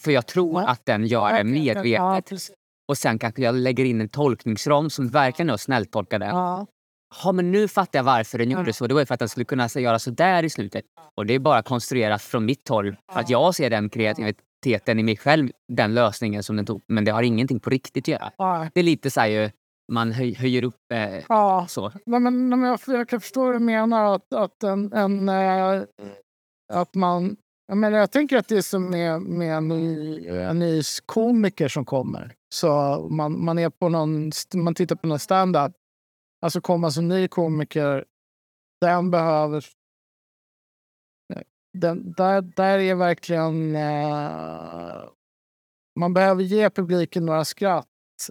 [0.00, 0.68] För jag tror Ja.
[0.68, 1.86] att den gör det medvetet.
[1.92, 2.20] Ja.
[2.90, 6.26] Och sen kanske jag lägger in en tolkningsram som verkligen är att snälltolka det.
[6.26, 6.66] Ja,
[7.24, 8.72] Ja, men nu fattar jag varför den gjorde Ja.
[8.72, 8.86] så.
[8.86, 10.84] Det var för att den skulle kunna göra så där i slutet.
[11.16, 12.96] Och det är bara konstruerat från mitt håll.
[13.12, 16.82] För att jag ser den kreativiteten i mig själv, den lösningen som den tog.
[16.88, 18.30] Men det har ingenting på riktigt att göra.
[18.38, 19.50] ja, Det är lite så här ju,
[19.92, 21.66] man höj, höjer upp eh, ja.
[21.68, 21.92] så.
[22.06, 24.14] Nej, men, men jag, jag kan förstå vad du menar.
[24.14, 25.82] Att, att, en, en, eh,
[26.72, 27.36] att man...
[27.66, 31.68] Jag, menar, jag tänker att det är som med, med en, ny, en ny komiker
[31.68, 32.34] som kommer.
[32.52, 35.72] Så man, man, är på någon, man tittar på någon stand-up.
[36.42, 38.04] Alltså komma som ny komiker,
[38.80, 39.64] den behöver...
[41.72, 43.76] Den, där, där är verkligen...
[43.76, 45.04] Eh,
[46.00, 47.86] man behöver ge publiken några skratt.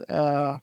[0.07, 0.57] Eh,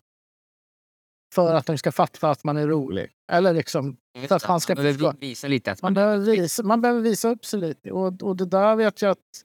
[1.35, 3.11] för att de ska fatta att man är rolig.
[3.33, 3.97] Eller liksom,
[4.29, 7.29] för att man ska Man behöver visa lite att Man behöver, visa, man behöver visa
[7.29, 7.92] upp sig lite.
[7.92, 9.45] Och, och det där vet jag att,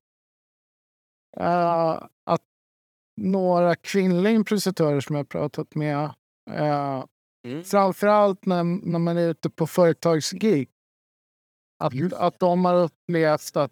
[1.38, 2.42] eh, att
[3.18, 6.14] några kvinnliga improvisatörer som jag har pratat med,
[6.50, 7.06] uh,
[7.46, 7.64] Mm.
[7.64, 10.70] framförallt när, när man är ute på företagsgig,
[11.84, 13.72] att, att de har upplevt att,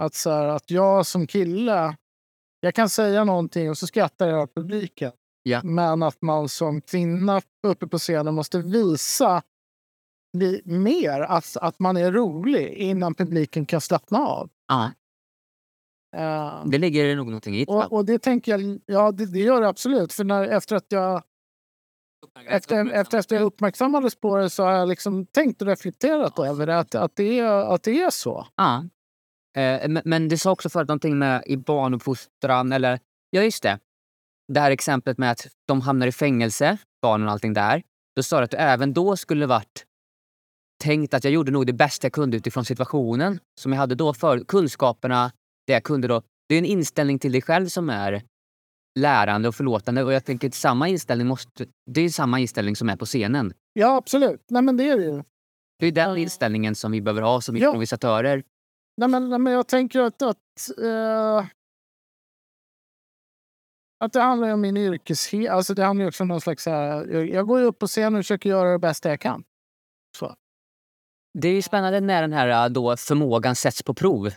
[0.00, 1.96] att, så här, att jag som kille,
[2.60, 5.12] jag kan säga någonting och så skrattar hela publiken.
[5.42, 5.60] Ja.
[5.64, 9.42] Men att man som kvinna uppe på scenen måste visa
[10.64, 14.50] mer att, att man är rolig innan publiken kan slappna av.
[14.68, 14.90] Ja,
[16.14, 19.60] Eh, det ligger nog någonting i och, och det tänker jag, ja det, det gör
[19.60, 20.12] det absolut.
[20.12, 21.22] För när, efter att jag
[22.46, 26.66] efter, efter att jag uppmärksammades på det så har jag liksom tänkt och reflekterat över
[26.66, 28.46] det, att, att, det är, att det är så.
[28.56, 28.84] Ja.
[29.56, 33.00] Eh, men, men du sa också förut någonting med i barnuppfostran eller...
[33.30, 33.78] Ja, just det.
[34.52, 37.82] Det här exemplet med att de hamnar i fängelse, barnen och allting där.
[38.16, 39.86] Då sa du att du även då skulle varit
[40.82, 44.14] tänkt att jag gjorde nog det bästa jag kunde utifrån situationen som jag hade då
[44.14, 45.32] för kunskaperna,
[45.66, 46.22] det jag kunde då.
[46.48, 48.22] Det är en inställning till dig själv som är
[49.00, 52.88] lärande och förlåtande och jag tänker att samma inställning måste, det är samma inställning som
[52.88, 53.54] är på scenen.
[53.72, 54.44] Ja, absolut.
[54.50, 55.22] Nej, men det är det ju.
[55.78, 57.66] Det är den inställningen som vi behöver ha som Ja.
[57.66, 58.42] improvisatörer.
[58.96, 60.36] Nej, men, nej, men jag tänker att, att,
[60.82, 61.46] eh,
[64.04, 65.50] att det handlar om min yrkeshet.
[65.50, 66.66] Alltså det handlar också om någon slags...
[66.66, 69.44] Här, jag, jag går upp på scenen och försöker göra det bästa jag kan.
[70.18, 70.34] Så.
[71.38, 74.30] Det är ju spännande när den här då, förmågan sätts på prov.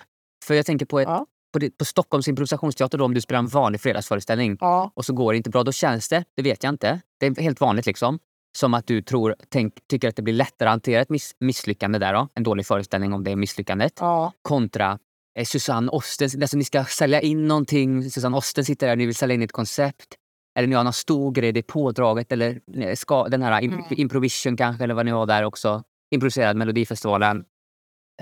[0.46, 1.26] För jag tänker på, ett, Ja.
[1.54, 5.14] på, det, på Stockholms improvisationsteater, då, om du spelar en vanlig fredagsföreställning Ja, och så
[5.14, 7.86] går det inte bra, då känns det, det vet jag inte, det är helt vanligt
[7.86, 8.20] liksom,
[8.58, 12.00] som att du tror, tänk, tycker att det blir lättare att hantera ett miss, misslyckande
[12.00, 15.00] där då, en dålig föreställning om det är misslyckandet, ja, kontra
[15.40, 19.16] eh, Susanne Osten, alltså ni ska sälja in någonting, Susanne Osten sitter där, ni vill
[19.16, 20.16] sälja in ett koncept,
[20.60, 23.80] eller ni har någon stor grej, det är pådraget, eller eh, ska, den här Mm.
[23.80, 27.46] imp- improvision kanske, eller vad ni har där också, improviserad Melodifestivalen.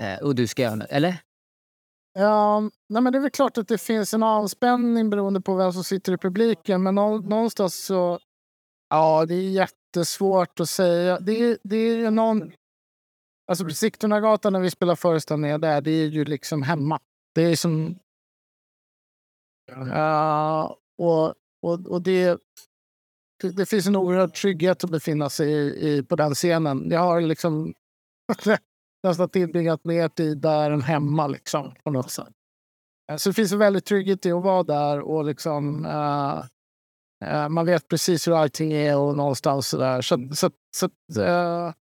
[0.00, 1.16] Eh, och du ska göra, eller?
[2.18, 5.72] Ja, nej men det är väl klart att det finns en avspänning beroende på vem
[5.72, 6.82] som sitter i publiken.
[6.82, 8.18] Men nå- någonstans så...
[8.88, 11.20] Ja, det är jättesvårt att säga.
[11.20, 12.52] Det är, det är någon...
[13.46, 17.00] Alltså Sigtunagatan när vi spelar föreställningar där, det är ju liksom hemma.
[17.34, 17.98] Det är som...
[19.66, 22.38] Ja, och, och, och det,
[23.42, 26.90] det, det finns en oerhörd trygghet att befinna sig i, i, på den scenen.
[26.90, 27.74] Jag har liksom
[29.08, 32.28] nästan tillbringat mer tid där än hemma liksom, på något sätt.
[33.10, 36.44] Eh, så det finns en väldigt trygghet i att vara där och liksom uh,
[37.24, 40.02] uh, man vet precis hur allting är och någonstans sådär.
[40.02, 40.90] Så, så, så
[41.22, 41.72] uh,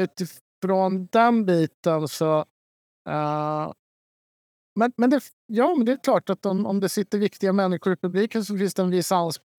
[0.00, 2.44] utifrån den biten så
[4.78, 7.92] men, men, det, ja, men det är klart att om, om det sitter viktiga människor
[7.92, 9.12] i publiken så finns det en viss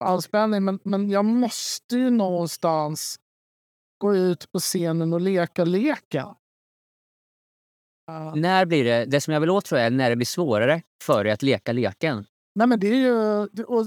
[0.04, 0.64] anspänning.
[0.64, 3.18] Men, men jag måste ju någonstans
[3.98, 6.28] gå ut på scenen och leka leken.
[8.10, 8.34] Uh.
[8.36, 10.82] När blir det, det som jag vill åt tror jag är när det blir svårare
[11.02, 12.24] för dig att leka leken.
[12.54, 13.86] Nej men det är ju, och,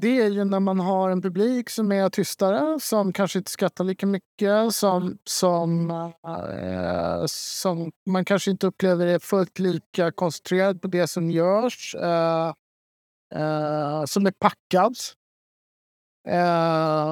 [0.00, 3.84] det är ju när man har en publik som är tystare, som kanske inte skrattar
[3.84, 10.88] lika mycket, som, som, äh, som man kanske inte upplever är fullt lika koncentrerad på
[10.88, 12.52] det som görs, äh,
[13.34, 14.96] äh, som är packad.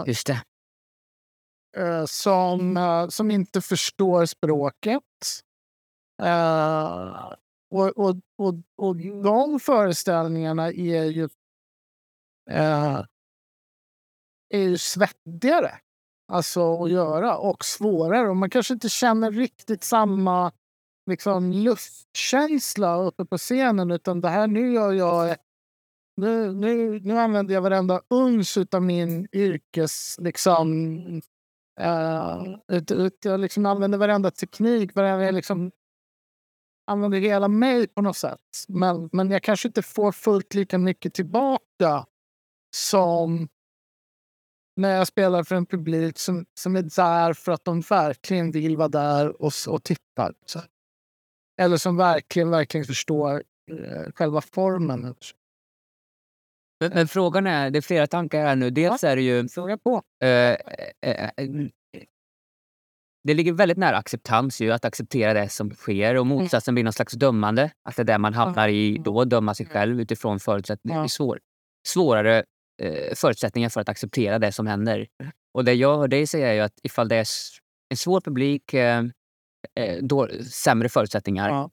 [0.06, 0.42] Just det.
[2.06, 2.78] som,
[3.10, 5.02] som inte förstår språket.
[7.70, 11.28] Och, och, och, och de föreställningarna är ju
[12.50, 13.04] eh,
[14.48, 15.70] är ju svettigare
[16.32, 18.28] alltså, att göra och svårare.
[18.28, 20.52] Och man kanske inte känner riktigt samma
[21.10, 23.90] liksom, luftkänsla uppe på scenen.
[23.90, 25.36] Utan det här, nu gör jag...
[26.18, 30.16] Nu, nu, nu använder jag varenda uns av min yrkes...
[30.20, 30.98] Liksom,
[31.80, 34.94] eh, ut, ut, jag liksom använder varenda teknik.
[34.94, 35.70] Varenda, liksom,
[36.86, 38.40] använder hela mig på något sätt.
[38.68, 42.06] Men, men jag kanske inte får fullt lika mycket tillbaka
[42.76, 43.48] som
[44.76, 48.76] när jag spelar för en publik som, som är där för att de verkligen vill
[48.76, 50.34] vara där och, och tittar.
[50.46, 50.60] Så.
[51.60, 55.14] Eller som verkligen, verkligen förstår eh, själva formen.
[56.80, 58.70] Men, men, frågan är, det är flera tankar här nu.
[58.70, 59.48] Dels ja, är det ju...
[59.48, 60.02] Fråga på.
[60.22, 60.56] Eh, eh,
[61.02, 61.48] eh,
[63.26, 66.14] det ligger väldigt nära acceptans, ju, att acceptera det som sker.
[66.14, 66.38] Och mm.
[66.38, 67.70] motsatsen blir någon slags dömande.
[67.88, 71.00] Att det är där man hamnar i då, döma sig själv utifrån förutsättningar.
[71.00, 71.38] Det är svår,
[71.86, 72.44] svårare
[72.82, 75.06] eh, förutsättningar för att acceptera det som händer.
[75.54, 77.26] Och det jag hör dig säga är ju att ifall det är
[77.90, 79.04] en svår publik, eh,
[79.80, 81.48] eh då, sämre förutsättningar.
[81.48, 81.70] Ja.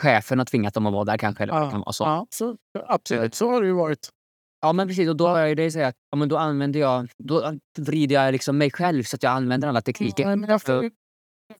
[0.00, 1.42] Chefen har tvingat dem att vara där kanske.
[1.42, 1.70] Eller ja.
[1.70, 2.04] kan vara så.
[2.04, 4.08] Ja, så, absolut, så har det ju varit.
[4.60, 5.08] Ja, men precis.
[5.08, 8.32] Och då hör jag dig säga att ja, men då använder jag, då vrider jag
[8.32, 10.22] liksom mig själv så att jag använder alla tekniker.
[10.22, 10.92] Ja, men jag får, jag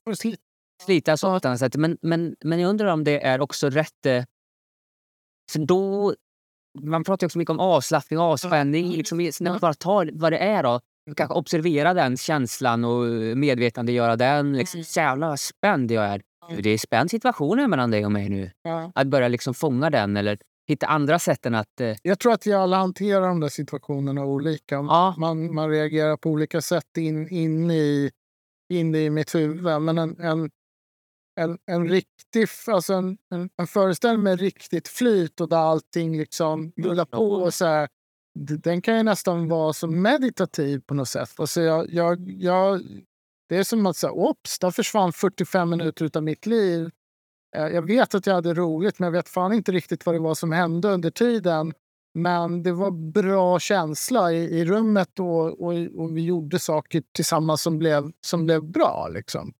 [0.03, 0.41] får slita.
[0.83, 1.75] slita så på ett annat sätt.
[1.75, 4.05] Men, men, men jag undrar om det är också rätt...
[4.05, 4.23] Eh,
[5.51, 6.15] för då
[6.79, 8.91] man pratar också mycket om avslappning och avspänning.
[8.91, 10.79] Liksom, när man bara tar vad det är då,
[11.15, 13.05] kanske observera den känslan och
[13.37, 14.57] medvetandegöra den.
[14.57, 14.85] Liksom, mm.
[14.95, 16.21] Jävlar vad spänd jag är.
[16.57, 18.51] Det är spänd situation mellan dig och mig nu.
[18.95, 20.37] Att börja liksom fånga den eller
[20.69, 21.81] hitta andra sätt än att...
[21.81, 21.95] Eh...
[22.01, 24.75] Jag tror att vi alla hanterar de där situationerna olika.
[24.75, 25.15] Ja.
[25.17, 28.11] Man, man reagerar på olika sätt in, in, i,
[28.73, 29.81] in i mitt huvud.
[29.81, 30.49] Men en, en
[31.39, 36.71] en, en riktig, alltså en, en, en föreställning med riktigt flyt och där allting liksom
[36.77, 37.31] rullar på.
[37.31, 37.89] Och så här,
[38.39, 41.29] den kan ju nästan vara som meditativ på något sätt.
[41.37, 42.81] Alltså jag, jag, jag,
[43.49, 46.89] det är som att säga, ops, där försvann 45 minuter av mitt liv.
[47.55, 50.19] Eh, jag vet att jag hade roligt, men jag vet fan inte riktigt vad det
[50.19, 51.73] var som hände under tiden.
[52.13, 57.61] Men det var bra känsla i, i rummet och, och, och vi gjorde saker tillsammans
[57.61, 59.07] som blev, som blev bra.
[59.11, 59.53] Liksom.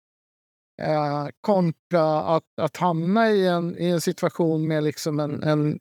[0.82, 5.80] Eh, kontra att, att hamna i en, i en situation med liksom en, en,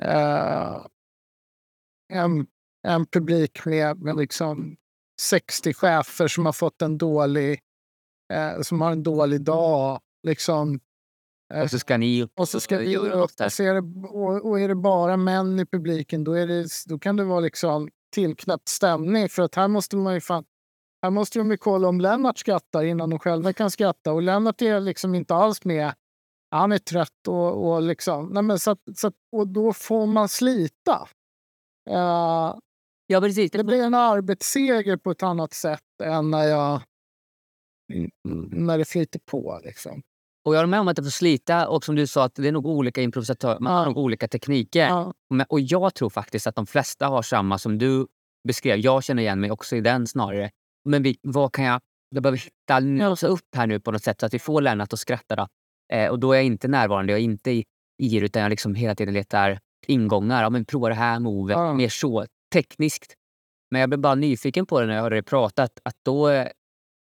[0.00, 0.86] eh,
[2.12, 2.46] en,
[2.82, 4.76] en publik med, med liksom
[5.20, 7.60] 60 chefer som har fått en dålig,
[8.32, 10.00] eh, som har en dålig dag.
[10.22, 10.80] Liksom,
[11.62, 13.14] och så ska ni och så ska vi upp.
[13.14, 16.66] Och, så är det, och, och är det bara män i publiken då, är det,
[16.86, 19.28] då kan det vara liksom tillknäppt stämning.
[19.28, 20.44] För att här måste man ju fan
[21.02, 24.12] här måste de ju kolla om Lennart skrattar innan de själva kan skratta.
[24.12, 25.94] Och Lennart är liksom inte alls med.
[26.50, 28.28] Han är trött och, och liksom...
[28.28, 31.08] Nej men så, så och då får man slita.
[31.90, 32.58] Uh,
[33.06, 33.50] ja, precis.
[33.50, 36.80] Det blir en arbetsseger på ett annat sätt än när, jag,
[38.50, 39.60] när det flyter på.
[39.64, 40.02] Liksom.
[40.48, 42.48] Och jag är med om att det får slita och som du sa, att det
[42.48, 44.86] är nog olika improvisatörer, man har nog olika tekniker.
[44.86, 45.14] Ja.
[45.48, 48.06] Och jag tror faktiskt att de flesta har samma som du
[48.48, 48.78] beskrev.
[48.78, 50.50] Jag känner igen mig också i den snarare
[50.84, 51.80] men vi, vad kan jag...
[52.10, 54.92] Jag behöver hitta, nösa upp här nu på något sätt så att vi får Lennart
[54.92, 55.36] att skratta.
[55.36, 55.46] Då.
[55.92, 57.64] Eh, och då är jag inte närvarande, jag är inte i,
[58.02, 60.42] i utan jag liksom hela tiden letar ingångar.
[60.42, 61.74] Ja, men prova det här movet, ja.
[61.74, 63.14] mer så tekniskt.
[63.70, 65.62] Men jag blev bara nyfiken på det när jag hörde dig prata.
[65.62, 66.48] Att, att då, eh,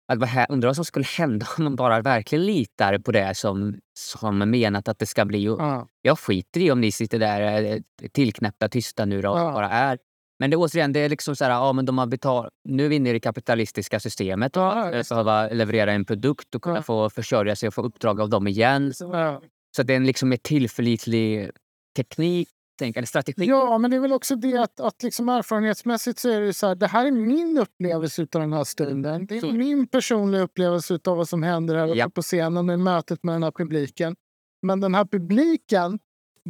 [0.08, 3.38] att vad här, undrar vad som skulle hända om man bara verkligen litar på det
[3.38, 5.44] som, som menat att det ska bli.
[5.44, 5.88] Ja.
[6.02, 9.52] Jag skiter i om ni sitter där eh, tillknäppta tysta nu då, ja.
[9.52, 9.98] bara är.
[10.40, 12.90] Men det, återigen, det är liksom så här, ja, men de har betalt, nu är
[12.90, 14.56] vi inne i det kapitalistiska systemet.
[14.56, 16.82] Ja, att behöva leverera en produkt och kunna ja.
[16.82, 18.94] få försörja sig och få uppdrag av dem igen.
[19.00, 19.42] Ja.
[19.76, 21.52] Så det är en liksom mer tillförlitlig
[21.96, 23.46] teknik, tänk, eller strategi.
[23.46, 26.68] Ja, men det är väl också det att, att liksom erfarenhetsmässigt så är det så
[26.68, 29.26] här, det här är min upplevelse av den här stunden.
[29.26, 32.10] Det är Så- min personliga upplevelse av vad som händer här Ja.
[32.10, 34.16] på scenen i mötet med den här publiken.
[34.62, 36.00] Men den här publiken,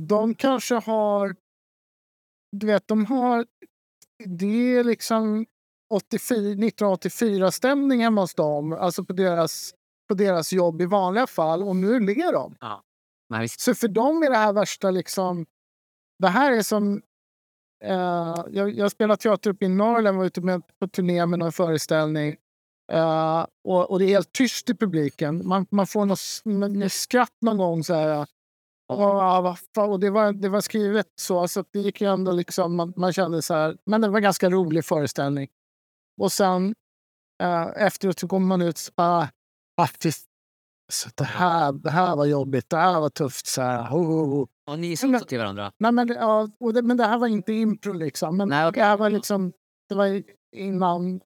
[0.07, 1.35] de kanske har...
[2.51, 3.45] Du vet, de har...
[4.25, 5.45] Det är liksom
[5.93, 9.73] 84, 1984-stämning hemma hos dem, alltså på deras,
[10.09, 11.63] på deras jobb i vanliga fall.
[11.63, 12.55] Och nu ler de.
[13.41, 15.45] Visst, Så för dem är det här värsta liksom...
[16.19, 17.01] Det här är som...
[17.83, 21.51] Eh, jag, jag spelade teater uppe i Norrland, var ute med, på turné med någon
[21.51, 22.35] föreställning.
[22.91, 25.47] Eh, och, och det är helt tyst i publiken.
[25.47, 27.83] Man, man får något, skratt någon gång.
[27.83, 28.27] Så här,
[28.89, 32.75] och, och det, var, det var skrivet så, så det gick ju ändå liksom...
[32.75, 33.77] Man, man kände så här...
[33.85, 35.49] Men det var en ganska rolig föreställning.
[36.21, 36.75] Och sen
[37.43, 39.29] eh, efteråt så kommer man ut och bara...
[39.81, 40.11] Ah, fy
[40.93, 43.47] så det, här, det här var jobbigt, det här var tufft.
[43.47, 43.81] Så här.
[43.91, 44.47] Oh, oh, oh.
[44.65, 45.71] ja, ni sa så till varandra.
[45.79, 48.37] Nej, men, det- ja, och det, men det här var inte impro liksom.
[48.37, 48.81] Men Nej, okej.
[48.81, 49.51] det här var liksom,
[49.89, 50.23] det var
[50.55, 51.19] innan.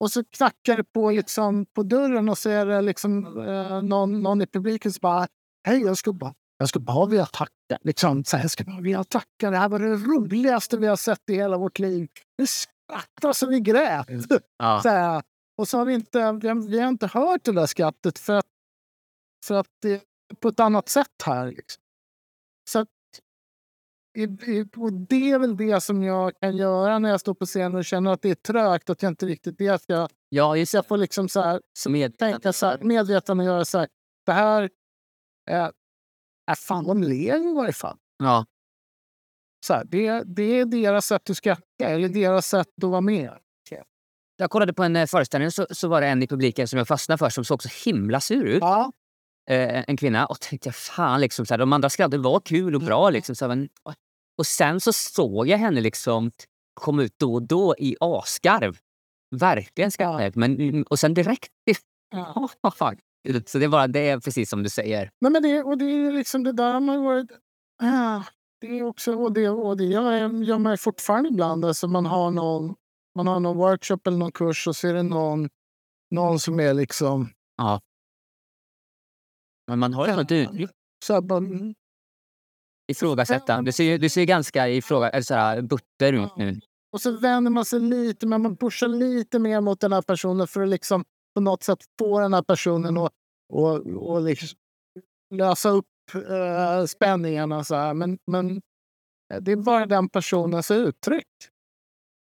[0.00, 4.22] Och så knackar det på, liksom, på dörren och så är det liksom, eh, någon,
[4.22, 5.26] någon i publiken som bara
[5.66, 7.78] Hej, jag skulle bara, jag skulle bara vilja tacka.
[7.84, 9.50] Liksom, så här, jag skulle bara vilja tacka.
[9.50, 12.08] Det här var det roligaste vi har sett i hela vårt liv.
[12.36, 14.06] Vi skrattade så vi grät.
[14.58, 14.80] Ja.
[14.82, 15.22] Så här.
[15.58, 18.32] Och så har vi inte, vi har, vi har inte hört det där skrattet för
[18.32, 18.44] att,
[19.44, 20.00] för att det är
[20.40, 21.46] på ett annat sätt här.
[21.46, 21.82] Liksom.
[22.70, 22.88] Så att,
[24.76, 27.84] och det är väl det som jag kan göra när jag står på scenen och
[27.84, 29.82] känner att det är trögt, att jag inte riktigt vet.
[29.86, 33.64] Jag, ja, just jag får liksom så här, så Med, tänka så här, medvetande göra
[33.64, 33.88] så här.
[34.26, 34.70] Det här
[35.50, 35.72] är,
[36.50, 37.96] är fan, de ler i varje fall.
[38.18, 38.46] Ja,
[39.66, 43.38] Så här, det, det är deras sätt att skratta eller deras sätt att vara med.
[44.36, 46.88] jag kollade på en eh, föreställning så, så var det en i publiken som jag
[46.88, 48.60] fastnade för som såg så himla sur ut.
[48.60, 48.92] Ja,
[49.50, 52.74] eh, en kvinna och tänkte jag fan liksom så här, de andra skrattade var kul
[52.74, 53.34] och bra liksom.
[53.34, 53.68] Så här, men,
[54.38, 56.30] och sen så såg jag henne liksom
[56.74, 58.76] komma ut då och då i asgarv.
[59.36, 60.36] Verkligen jag.
[60.36, 61.52] men Och sen direkt...
[62.10, 62.48] ja.
[62.62, 62.94] Ja.
[63.46, 65.10] Så det är, bara, det är precis som du säger.
[65.20, 67.30] Nej, men det, och det är liksom det där man varit...
[67.82, 68.22] Ah,
[68.60, 71.64] det är också, och det, och det jag- gör man ju fortfarande ibland.
[71.64, 72.74] Alltså man, har någon,
[73.16, 75.48] man har någon workshop eller någon kurs och så är det någon,
[76.10, 77.30] någon som är liksom...
[79.66, 80.70] Men man har ju något uttryck.
[81.04, 81.74] Så mm,
[82.86, 83.68] Ifrågasättande.
[83.68, 86.60] Du ser, du ser ganska ifråga, eller så här, butter ut nu.
[86.92, 90.46] och så vänder man sig lite, men man pushar lite mer mot den här personen
[90.46, 93.12] för att liksom på något sätt få den här personen att
[93.52, 94.58] och, och liksom
[95.34, 97.64] lösa upp eh, spänningarna.
[97.64, 97.94] Så här.
[97.94, 98.62] Men, men
[99.40, 101.26] det är bara den personens uttryck.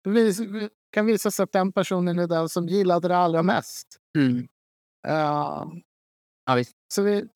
[0.05, 3.87] Det kan visa sig att den personen är den som gillade det allra mest.
[4.19, 4.49] Mm.
[5.09, 5.65] Eh,
[6.49, 6.73] Ja, visst.
[6.95, 7.29] så vi,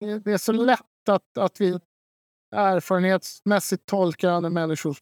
[0.00, 1.78] vi, det är så lätt att, att vi
[2.56, 4.98] erfarenhetsmässigt tolkar andra människors,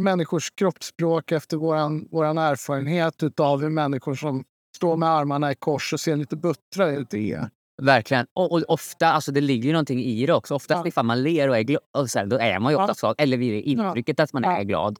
[0.00, 4.44] människors kroppsspråk efter vår våran erfarenhet av hur människor som
[4.76, 7.48] står med armarna i kors och ser lite buttra ut är.
[7.82, 8.26] Verkligen.
[8.34, 10.54] Och, och ofta, alltså det ligger ju någonting i det också.
[10.54, 10.88] Oftast Ja.
[10.88, 12.82] ifall man ler och är glad, och så här, då är man ju Ja.
[12.82, 13.14] oftast glad.
[13.18, 14.56] Eller det intrycket att man Ja.
[14.58, 14.98] är glad.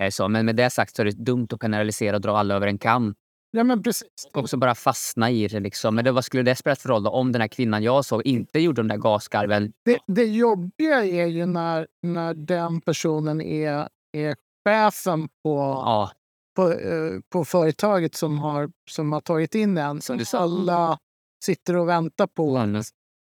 [0.00, 2.54] Eh, Så, men med det sagt så är det dumt att generalisera och dra alla
[2.54, 3.14] över en kam.
[3.56, 4.08] Ja, men precis.
[4.32, 5.60] också bara fastna i det.
[5.60, 5.94] Liksom.
[5.94, 8.26] Men det, vad skulle det spela för roll då, om den här kvinnan jag såg
[8.26, 9.72] inte gjorde de där gasgarven?
[9.84, 14.36] Det, det jobbiga är ju när, när den personen är, är
[14.68, 16.10] chefen på, Ja,
[16.56, 20.00] på, eh, på företaget som har, som har tagit in en.
[20.00, 20.38] Som du sa.
[20.38, 20.98] alla
[21.44, 22.58] sitter och väntar på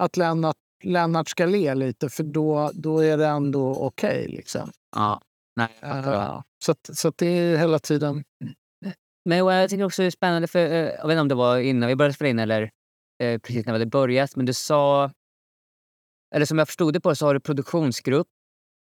[0.04, 4.28] att Lennart, Lennart ska le lite för då, då är det ändå okej.
[4.28, 4.72] liksom.
[4.96, 5.22] ja.
[5.56, 5.70] Nej.
[5.82, 8.24] Eh, så så det är hela tiden...
[9.26, 11.58] Men jag tycker också det är spännande, för eh, jag vet inte om det var
[11.60, 12.62] innan vi började spela in eller
[13.24, 15.12] eh, precis när vi hade börjat, men du sa...
[16.36, 18.28] Eller som jag förstod det på så har du produktionsgrupp,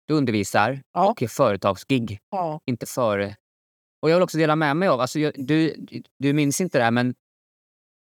[0.06, 1.10] du undervisar Ja.
[1.10, 2.18] och företagsgig.
[2.30, 2.60] Ja.
[2.66, 3.36] Inte före.
[4.02, 5.86] Och jag vill också dela med mig av, alltså jag, du,
[6.18, 7.14] du minns inte det här men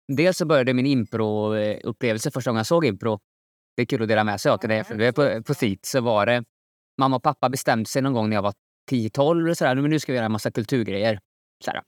[0.07, 3.19] dels så började min impro-upplevelse första gången jag såg impro.
[3.75, 6.01] Det är kul att dela med sig av till det, för på, på SIT så
[6.01, 6.43] var det,
[6.97, 8.53] mamma och pappa bestämde sig någon gång när jag var
[8.91, 11.19] 10-12 eller sådär, men nu ska vi göra en massa kulturgrejer.
[11.65, 11.81] Sådär.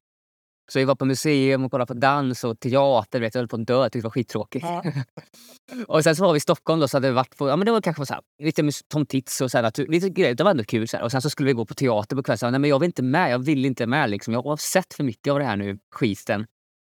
[0.71, 3.55] Så vi var på museum och kollade på dans och teater, vet, jag höll på
[3.55, 4.65] att dö, jag tyckte det var skittråkigt.
[4.65, 4.83] Ja.
[5.87, 7.65] Och sen så var vi i Stockholm då, så hade vi varit på, ja men
[7.65, 10.43] det var kanske så här, lite Tom Tits och så här, natur- lite grejer, det
[10.43, 10.87] var ändå kul.
[10.87, 11.03] Så här.
[11.03, 12.79] Och sen så skulle vi gå på teater på kvällen, så här, nej men jag
[12.79, 14.33] vill inte med, jag vill inte med liksom.
[14.33, 16.45] Jag har sett för mycket av det här nu, skiten.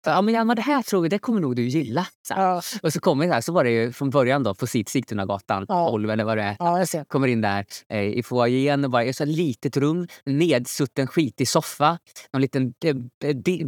[0.05, 2.07] Ja men Hjalmar, det här tror vi, det kommer nog du gilla.
[2.27, 2.33] Så.
[2.33, 2.61] Ja.
[2.83, 5.89] Och så kommer vi här, så var det ju från början då på Sigtunagatan Ja.
[5.89, 6.55] 12 eller vad det är.
[6.59, 7.07] ja, jag.
[7.07, 11.99] Kommer in där eh, i foajén och bara ett litet rum, nedsutten skitig soffa,
[12.33, 12.95] någon liten eh,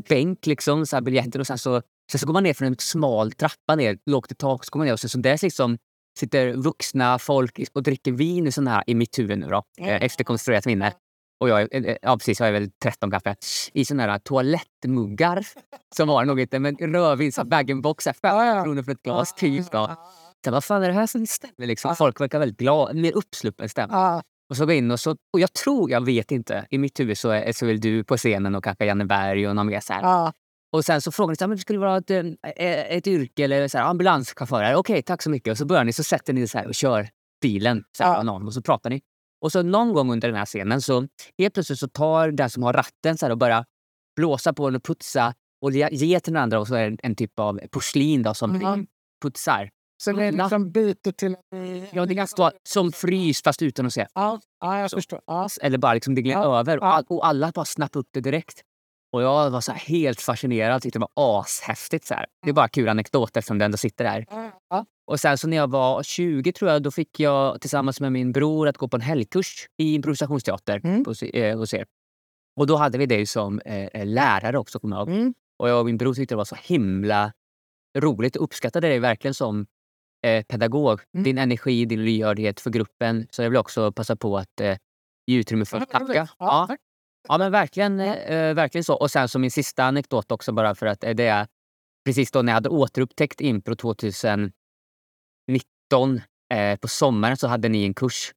[0.09, 1.81] bänk liksom, så här biljetter och sen så,
[2.11, 4.79] sen så går man ner för en smal trappa ner, lågt i tak, så går
[4.79, 5.77] man ner och så, så där liksom
[6.19, 10.03] sitter vuxna folk och dricker vin i, sån här, i mitt huvud nu då, eh,
[10.03, 10.93] efter konstruerat minne.
[11.39, 13.36] Och jag, är- eh, ja, precis, jag är väl 13 kanske.
[13.73, 15.45] I såna här toalettmuggar
[15.95, 18.63] som var nog inte, men rödvin, bag-in-box, så här, fem Ja, ja.
[18.63, 19.71] kronor för ett glas, typ.
[19.71, 19.95] Då.
[20.45, 21.67] Så, vad fan är det här som stämmer?
[21.67, 21.95] Liksom.
[21.95, 23.97] Folk verkar väldigt glada, mer uppsluppen stämning.
[23.97, 26.77] Ja, Och så går jag in och så, och jag tror, jag vet inte, i
[26.77, 29.67] mitt huvud så är, så är du på scenen och kanske Janne Berg och någon
[29.67, 30.31] mer så här.
[30.73, 33.67] Och sen så frågar ni här, men skulle det vara ett, eh, ett yrke eller
[33.67, 34.75] så här, ambulanschaufför?
[34.75, 35.51] Okej, tack så mycket.
[35.51, 37.07] Och så börjar ni, så sätter ni så här och kör
[37.41, 38.23] bilen så här, Ja.
[38.23, 39.01] någon, och så pratar ni.
[39.45, 42.63] Och så någon gång under den här scenen så helt plötsligt så tar den som
[42.63, 43.65] har ratten så och börjar
[44.15, 47.15] blåsa på den och putsa och ge, till den andra och så är det en,
[47.15, 48.87] typ av porslin då, som Mhm.
[49.23, 49.69] putsar.
[50.07, 51.35] Är det liksom byter till...
[51.91, 54.07] Ja, det kan stå som frys fast utan att se.
[54.13, 54.97] Ja, ja jag Så.
[54.97, 55.21] förstår.
[55.27, 55.47] Ja.
[55.61, 56.77] Eller bara liksom det gled Ja, över.
[56.77, 57.03] Och, ja.
[57.09, 58.61] och alla bara snappade upp det direkt.
[59.13, 60.81] Och jag var så helt fascinerad.
[60.81, 62.05] Tyckte det var ashäftigt.
[62.05, 62.25] Så här.
[62.43, 64.25] Det är bara kul anekdot eftersom det ändå sitter där.
[64.69, 64.85] Ja.
[65.08, 68.32] Och sen så när jag var 20 tror jag, då fick jag tillsammans med min
[68.32, 71.03] bror att gå på en helgkurs i improvisationsteater Mm.
[71.03, 71.86] på, eh, hos er.
[72.60, 75.18] Och då hade vi dig som eh, lärare också, kommer jag ihåg.
[75.18, 75.34] Mm.
[75.60, 77.34] Och jag och min bror tyckte det var så himla
[77.97, 79.66] roligt och uppskattade dig verkligen som
[80.26, 81.01] eh, pedagog.
[81.14, 81.24] Mm.
[81.24, 83.28] Din energi, din lyhördhet för gruppen.
[83.32, 84.78] Så jag vill också passa på att eh,
[85.28, 86.28] ge utrymme för att tacka.
[86.39, 86.68] Ja,
[87.28, 88.95] Ja, men verkligen, eh, verkligen så.
[88.95, 91.47] Och sen som min sista anekdot också bara för att eh, det är
[92.06, 93.76] precis då när jag hade återupptäckt impro
[95.93, 96.21] 2019
[96.53, 98.31] eh, på sommaren så hade ni en kurs.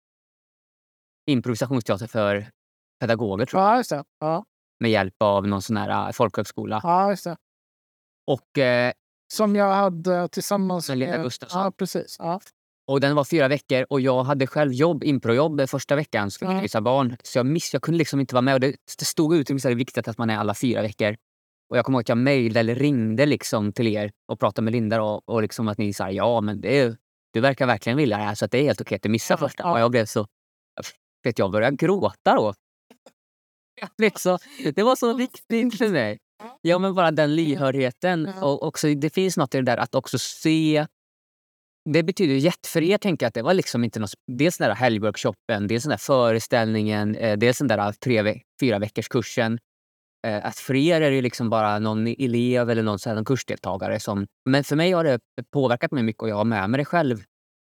[1.30, 2.50] Improvisationsteater för
[3.00, 4.04] pedagoger tror jag, Ja, just det.
[4.20, 4.44] Ja,
[4.80, 6.80] med hjälp av någon sån här eh, folkhögskola.
[6.82, 7.36] ja just det.
[8.26, 8.92] Och eh,
[9.32, 11.62] Som jag hade tillsammans Med Lena Gustafsson.
[11.62, 12.16] Ja, precis.
[12.18, 12.40] Ja.
[12.86, 16.30] Och den var fyra veckor och jag hade själv jobb, improjobb första veckan.
[16.30, 17.16] Skulle visa barn.
[17.22, 18.54] Så jag, miss, jag kunde liksom inte vara med.
[18.54, 21.16] Och det, det stod ut att det är viktigt att man är alla fyra veckor.
[21.70, 24.72] Och jag kommer ihåg att jag mejlade eller ringde liksom till er och pratade med
[24.72, 26.96] Linda och, och liksom att ni sa ja men det är,
[27.32, 29.36] du verkar verkligen vilja det här så att det är helt okej att du missar
[29.36, 29.70] första.
[29.72, 30.26] Och jag blev så...
[31.24, 32.54] Vet jag började gråta då.
[33.80, 34.38] Jag blev så,
[34.74, 36.18] det var så viktigt för mig.
[36.60, 38.28] Ja men bara den lyhördheten.
[38.28, 40.86] Och också, det finns något i det där att också se
[41.92, 44.68] det betyder jätt för er tänker jag att det var liksom inte något, dels den
[44.68, 49.58] där helgworkshopen, dels den där föreställningen, eh, dels den där tre, fyra veckors kursen.
[50.26, 53.24] Eh, att för er är det liksom bara någon elev eller någon, så här, någon
[53.24, 54.26] kursdeltagare som...
[54.50, 55.20] Men för mig har det
[55.52, 57.22] påverkat mig mycket och jag har med mig det själv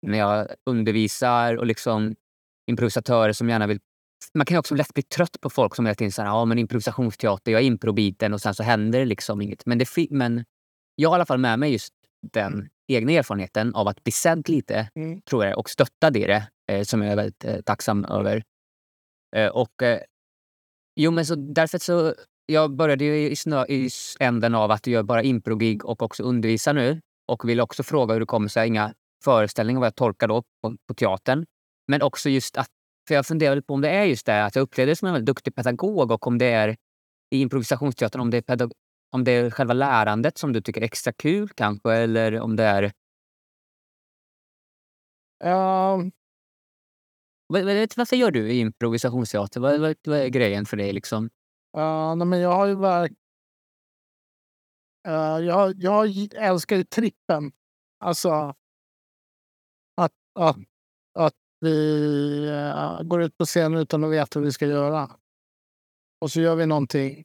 [0.08, 2.16] när jag undervisar och liksom
[2.72, 3.80] improvisatörer som gärna vill...
[4.34, 7.52] Man kan också lätt bli trött på folk som hela tiden säger ja men improvisationsteater,
[7.52, 9.66] jag är improbiten och sen så händer det liksom inget.
[9.66, 10.46] Men, det, men
[10.96, 11.94] jag har i alla fall med mig just
[12.34, 15.22] den egna erfarenheten av att bli sedd lite, Mm.
[15.22, 18.44] tror jag, och stöttad i det, eh, som jag är väldigt eh, tacksam över.
[19.36, 20.00] Eh, och eh,
[21.00, 23.89] jo, men så därför så, jag började ju i, snö, i
[24.20, 27.02] änden av att göra bara improgig och också undervisar nu.
[27.28, 28.93] Och vill också fråga hur det kommer sig, inga
[29.24, 31.45] föreställningar vad jag tolkar då på, på teatern.
[31.88, 32.70] Men också just att,
[33.08, 35.26] för jag funderar på om det är just det att jag upplevde som en väldigt
[35.26, 36.78] duktig pedagog och om det är
[37.36, 38.72] i improvisationsteatern, om det är, pedag-
[39.12, 42.64] om det är själva lärandet som du tycker är extra kul kanske, eller om det
[42.64, 42.91] är...
[45.43, 46.04] Ja,
[47.50, 49.60] varför gör du i improvisationsteater?
[49.60, 50.93] Vad, vad, vad är grejen för dig?
[50.93, 51.30] Liksom?
[51.72, 53.12] ja, nej, men jag har ju verk...
[55.04, 57.52] Ja, jag, jag älskar ju trippen.
[58.04, 58.58] Alltså att,
[60.39, 60.58] att,
[61.20, 65.10] att vi eh, går ut på scenen utan att veta vad vi ska göra.
[66.22, 67.24] Och så gör vi någonting.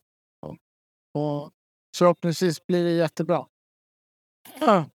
[1.14, 1.52] Och,
[1.98, 3.46] förhoppningsvis blir det jättebra.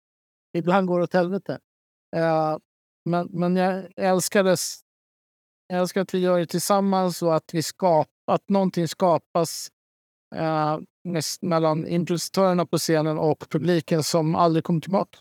[0.58, 1.60] Ibland går det åt helvete.
[2.16, 2.58] Eh,
[3.10, 4.52] men, men jag älskar det.
[4.52, 4.82] s-
[5.72, 9.72] Jag älskar att vi gör det tillsammans och att vi skapar, att någonting skapas
[10.36, 10.80] eh,
[11.42, 15.20] mellan improvisatörerna på scenen och publiken som aldrig kommer tillbaka.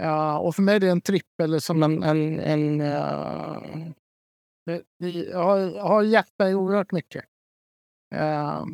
[0.00, 2.02] Ja, och för mig är det en tripp eller som en...
[2.02, 3.62] en, en eh,
[4.66, 7.24] det, det, har, har gett mig oerhört mycket.
[8.14, 8.64] Uh,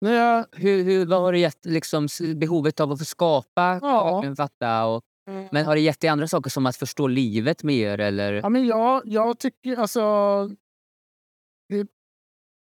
[0.00, 3.78] när jag, Hur, hur, vad har det gett liksom, behovet av att få skapa?
[3.82, 4.34] Ja.
[4.36, 5.04] fatta, och,
[5.50, 8.00] men har det gett dig andra saker som att förstå livet mer?
[8.00, 8.32] Eller?
[8.32, 10.00] Ja, men jag, jag tycker alltså...
[11.68, 11.88] Det,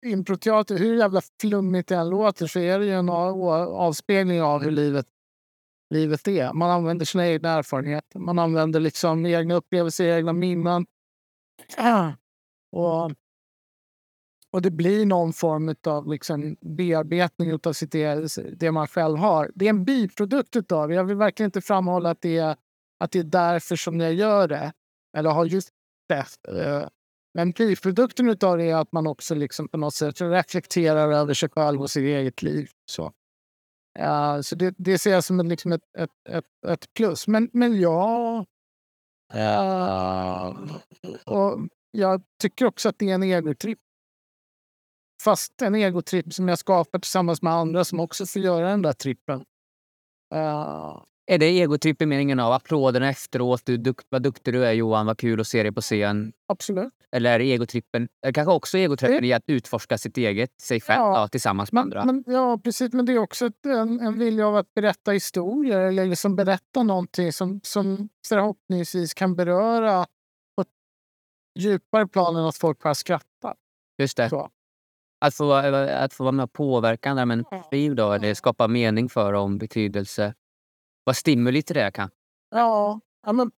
[0.06, 4.72] improteater, hur jävla flummigt det än låter så är det ju en avspegling av hur
[4.72, 5.06] livet,
[5.90, 6.54] livet är.
[6.54, 8.20] Man använder sina egna erfarenheter.
[8.20, 10.86] Man använder liksom egna upplevelser, egna minnen.
[12.72, 13.12] Och,
[14.58, 19.52] och det blir någon form av liksom bearbetning av sitt, e, det man själv har.
[19.56, 20.96] Det är en biprodukt av det.
[20.96, 22.56] Jag vill verkligen inte framhålla att det är,
[23.00, 24.74] att det är därför som jag gör det.
[25.18, 25.70] Eller har just
[26.10, 26.26] det.
[26.48, 26.88] Eh,
[27.34, 31.50] men biprodukten av det är att man också liksom på något sätt reflekterar över sig
[31.50, 32.70] själv och sitt eget liv.
[32.92, 33.06] Så,
[34.00, 37.28] uh, så det, det ser jag som liksom ett, ett, ett, ett plus.
[37.28, 38.46] Men, men ja,
[39.36, 40.78] Uh,
[41.26, 41.60] och
[41.92, 43.80] jag tycker också att det är en egotripp.
[45.22, 48.94] Fast en egotripp som jag skapar tillsammans med andra som också får göra den där
[48.94, 49.46] trippen.
[50.36, 53.62] Uh, är det egotripp i meningen av applåderna efteråt?
[53.66, 56.34] Du, duk, vad duktig du är Johan, vad kul att se dig på scen.
[56.48, 56.94] Absolut.
[57.12, 61.02] Eller är det egotrippen, eller kanske också egotrippen i att utforska sitt eget, sig själv
[61.02, 62.06] ja, då, tillsammans med andra?
[62.06, 62.94] Men, ja, precis.
[62.94, 66.84] Men det är också ett, en, en vilja av att berätta historier eller liksom berätta
[66.84, 70.06] någonting som, som förhoppningsvis kan beröra
[70.56, 70.68] på ett
[71.60, 73.56] djupare plan än att folk bara skrattar.
[73.98, 74.30] Just det.
[74.30, 74.50] Så.
[75.20, 79.10] Att få, att få vara med och påverka andra människors liv då, eller skapa mening
[79.10, 80.34] för dem, betydelse
[81.08, 82.10] vara stimuli till det kan.
[82.50, 83.52] Ja, ja men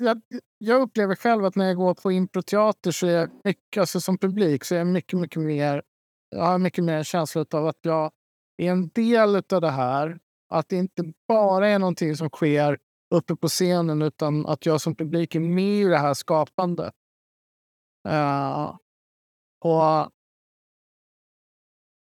[0.00, 0.22] jag,
[0.58, 4.18] jag, upplever själv att när jag går på improteater så är jag mycket, alltså som
[4.18, 5.82] publik så är jag mycket, mycket mer,
[6.30, 8.10] jag har mycket mer en känsla av att jag
[8.56, 10.18] är en del av det här.
[10.48, 12.78] Att det inte bara är någonting som sker
[13.14, 16.94] uppe på scenen utan att jag som publik är med i det här skapandet.
[18.08, 18.76] Uh,
[19.60, 20.12] och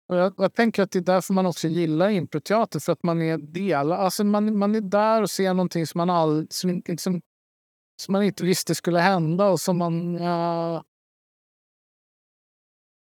[0.08, 3.22] och jag, jag, tänker att det är därför man också gillar improteater, för att man
[3.22, 3.92] är del.
[3.92, 7.22] Alltså man, man är där och ser någonting som man, all, som, som, liksom,
[8.02, 10.16] som man inte visste skulle hända och som man...
[10.16, 10.82] Uh,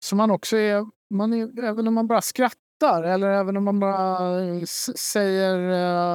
[0.06, 1.64] som man också är, man är...
[1.64, 4.64] Även om man bara skrattar eller även om man bara eh,
[4.96, 5.58] säger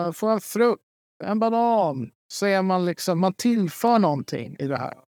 [0.07, 0.83] uh, “får en frukt,
[1.25, 3.21] en banan, så är man liksom...
[3.21, 5.08] Man tillför någonting i det här.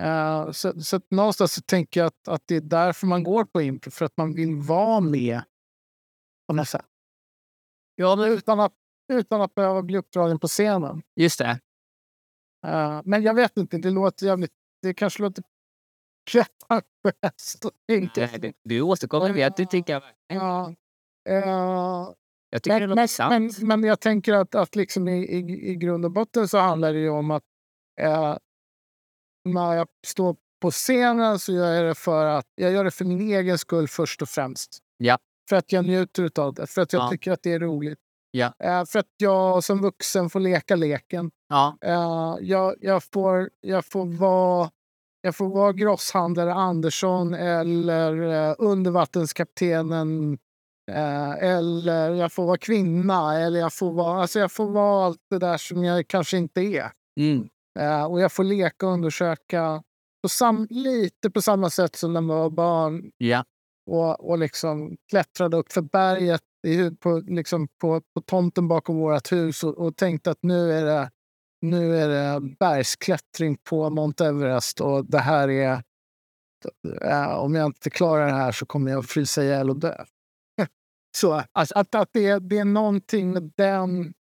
[0.00, 3.62] Uh, så, så någonstans så tänker jag att, att det är därför man går på
[3.62, 5.42] impro, för att man vill vara med
[6.48, 6.86] på något sätt.
[7.94, 8.72] Ja, utan, att,
[9.12, 11.02] utan att behöva bli uppdragen på scenen.
[11.16, 11.60] Just det.
[12.66, 14.52] Uh, men jag vet inte, det låter jävligt...
[14.82, 15.44] Det kanske låter
[17.02, 18.44] pretentiöst.
[18.64, 20.04] Du återkommer med att du tycker...
[20.26, 20.74] Ja.
[21.28, 22.14] Uh,
[22.50, 23.58] jag tycker men, det låter sant.
[23.58, 26.92] Men, men jag tänker att, att liksom i, i, i grund och botten så handlar
[26.92, 27.44] det ju om att
[28.02, 28.36] uh,
[29.44, 33.04] när jag står på scenen så gör jag det för att jag gör det för
[33.04, 34.78] min egen skull först och främst.
[34.96, 35.18] Ja.
[35.48, 37.10] För att jag njuter av det, för att jag ja.
[37.10, 37.98] tycker att det är roligt.
[38.30, 38.46] Ja.
[38.46, 41.30] Uh, för att jag som vuxen får leka leken.
[41.48, 41.78] Ja.
[41.86, 44.70] Uh, jag, jag, får, jag får vara
[45.22, 50.38] jag får vara grosshandlare Andersson eller uh, undervattenskaptenen
[50.90, 55.20] uh, eller jag får vara kvinna eller jag får vara, alltså jag får vara allt
[55.30, 56.90] det där som jag kanske inte är.
[57.20, 57.48] Mm.
[57.80, 59.82] Uh, och jag får leka och undersöka
[60.22, 63.10] på sam lite på samma sätt som när man var barn.
[63.18, 63.44] Ja.
[63.90, 69.32] Och, och liksom klättrade upp för berget i, på, liksom på, på tomten bakom vårt
[69.32, 71.10] hus och, och tänkte att nu är, det,
[71.60, 75.82] nu är det bergsklättring på Mount Everest och det här är...
[77.04, 80.04] Uh, om jag inte klarar det här så kommer jag frysa ihjäl och dö.
[81.16, 84.14] så alltså, att, att det, det är någonting med den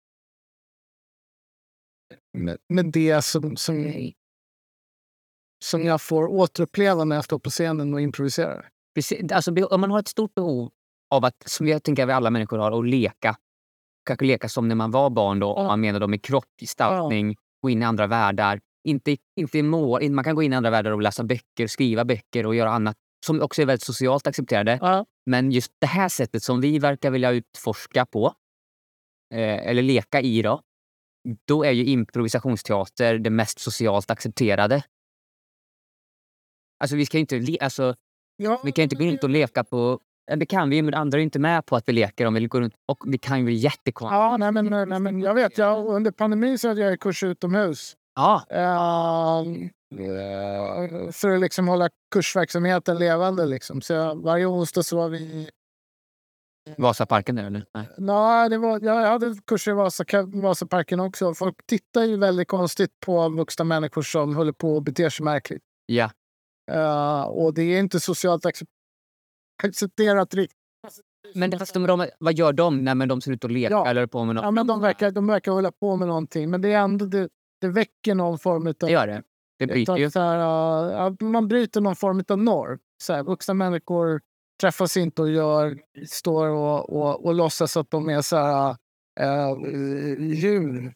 [2.39, 3.93] med, det som, som,
[5.63, 8.69] som jag får återuppleva när jag står på scenen och improviserar.
[8.95, 10.71] Precis, alltså, om man har ett stort behov
[11.09, 13.35] av att, som jag tänker att alla människor har, att leka.
[14.05, 17.69] Kanske leka som när man var barn då, om man menar då med kroppsgestaltning, gå
[17.69, 18.59] in i andra världar.
[18.83, 22.45] Inte, inte mål, man kan gå in i andra världar och läsa böcker, skriva böcker
[22.45, 24.79] och göra annat som också är väldigt socialt accepterade.
[24.81, 25.05] Ja.
[25.25, 28.33] Men just det här sättet som vi verkar vilja utforska på,
[29.33, 30.61] eh, eller leka i då,
[31.45, 34.83] då är ju improvisationsteater det mest socialt accepterade.
[36.79, 37.95] Alltså vi ska inte, alltså,
[38.37, 39.99] ja, vi kan inte gå runt och leka på...
[40.35, 42.61] Det kan vi men andra är inte med på att vi leker om vi går
[42.61, 42.73] runt.
[42.85, 44.15] Och det kan ju bli jättekonstigt.
[44.15, 45.57] Ja, nej, men, nej, men jag vet.
[45.57, 47.95] Jag, under pandemin så hade jag kurs utomhus.
[48.15, 48.43] Ja.
[48.51, 49.59] Uh,
[51.11, 53.45] för att liksom hålla kursverksamheten levande.
[53.45, 53.81] Liksom.
[53.81, 55.49] Så varje onsdag så var vi
[56.77, 57.65] Vasaparken där eller?
[57.73, 61.33] Nej, Nej det var, jag hade kurser i Vasa, Vasaparken också.
[61.33, 65.63] Folk tittar ju väldigt konstigt på vuxna människor som håller på och beter sig märkligt.
[65.85, 66.09] Ja.
[66.71, 68.45] Uh, och det är inte socialt
[69.63, 70.55] accepterat riktigt.
[71.35, 73.87] Men fast de, de, vad gör de när de ser ut att leka ja.
[73.87, 74.43] eller på med något?
[74.43, 76.49] Ja, men de verkar, de verkar hålla på med någonting.
[76.49, 77.29] Men det är ändå, det,
[77.61, 78.73] det väcker någon form av...
[78.79, 79.23] Det gör det.
[79.59, 80.11] Det bryter ju.
[80.11, 82.79] Så här, uh, man bryter någon form av norm.
[83.03, 84.21] Så här, vuxna människor
[84.61, 88.75] träffas inte och gör, står och, och, och låtsas att de är så här,
[89.19, 89.57] äh,
[90.19, 90.93] djur.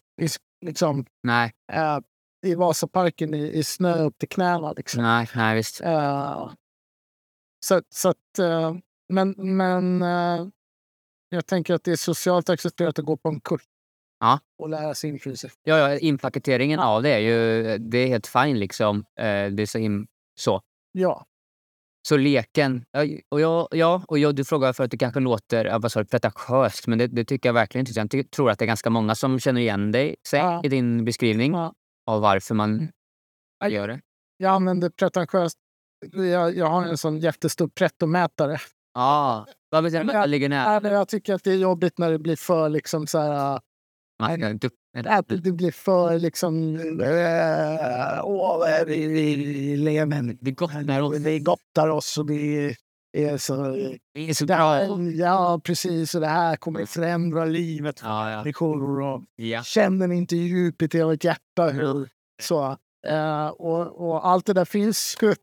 [0.66, 1.54] Liksom, Nej.
[1.72, 2.00] Äh,
[2.46, 4.74] I Vasaparken i, i snö upp till knäna.
[4.74, 5.04] Liksom.
[5.04, 5.82] Nej, nej visst.
[5.82, 6.52] Äh,
[7.66, 8.76] så, så att, äh,
[9.14, 10.02] men men
[11.30, 13.62] jag tänker att det är socialt accepterat att gå på en kurs.
[14.20, 14.40] Ja.
[14.58, 15.52] Och lära sig influenser.
[15.64, 19.06] Ja, ja, inpaketeringen av det är ju det är helt fine liksom.
[19.16, 20.08] det är så, in,
[20.40, 20.62] så.
[20.92, 21.26] Ja.
[22.08, 22.86] Så leken,
[23.32, 26.88] och jag, ja, och jag, du frågar för att det kanske låter vad sa pretentiöst,
[26.88, 28.00] men det, det tycker jag verkligen inte.
[28.00, 30.62] Jag ty- tror att det är ganska många som känner igen dig sig Ja.
[30.64, 31.74] i din beskrivning Ja.
[32.08, 32.88] av varför man Mm.
[33.64, 33.74] Aj.
[33.74, 34.00] gör det.
[34.38, 35.58] Jag använder pretentiöst.
[36.14, 38.58] Jag, jag har en sån jättestor prettomätare.
[38.94, 40.14] Ja, vad betyder det?
[40.14, 40.74] Jag- ligger nära?
[40.74, 43.60] Ja, men Jag tycker att det är jobbigt när det blir för liksom så här...
[44.32, 44.74] Inte upp-
[45.06, 46.76] Att det blir för liksom...
[47.02, 49.36] äh, Åh, är det vi
[49.78, 51.16] lever Det är gott när oss.
[51.18, 52.76] Vi gottar oss och vi
[53.18, 53.64] är så...
[54.14, 54.84] Det är så bra.
[55.12, 56.16] ja, precis.
[56.16, 58.38] Och det här kommer förändra livet för Ja, ja.
[58.38, 59.02] människor.
[59.02, 59.64] Och ja.
[59.64, 62.10] känner ni inte djupet i ert hjärta hur...
[62.42, 65.36] Så, eh, och, och allt det där finns ju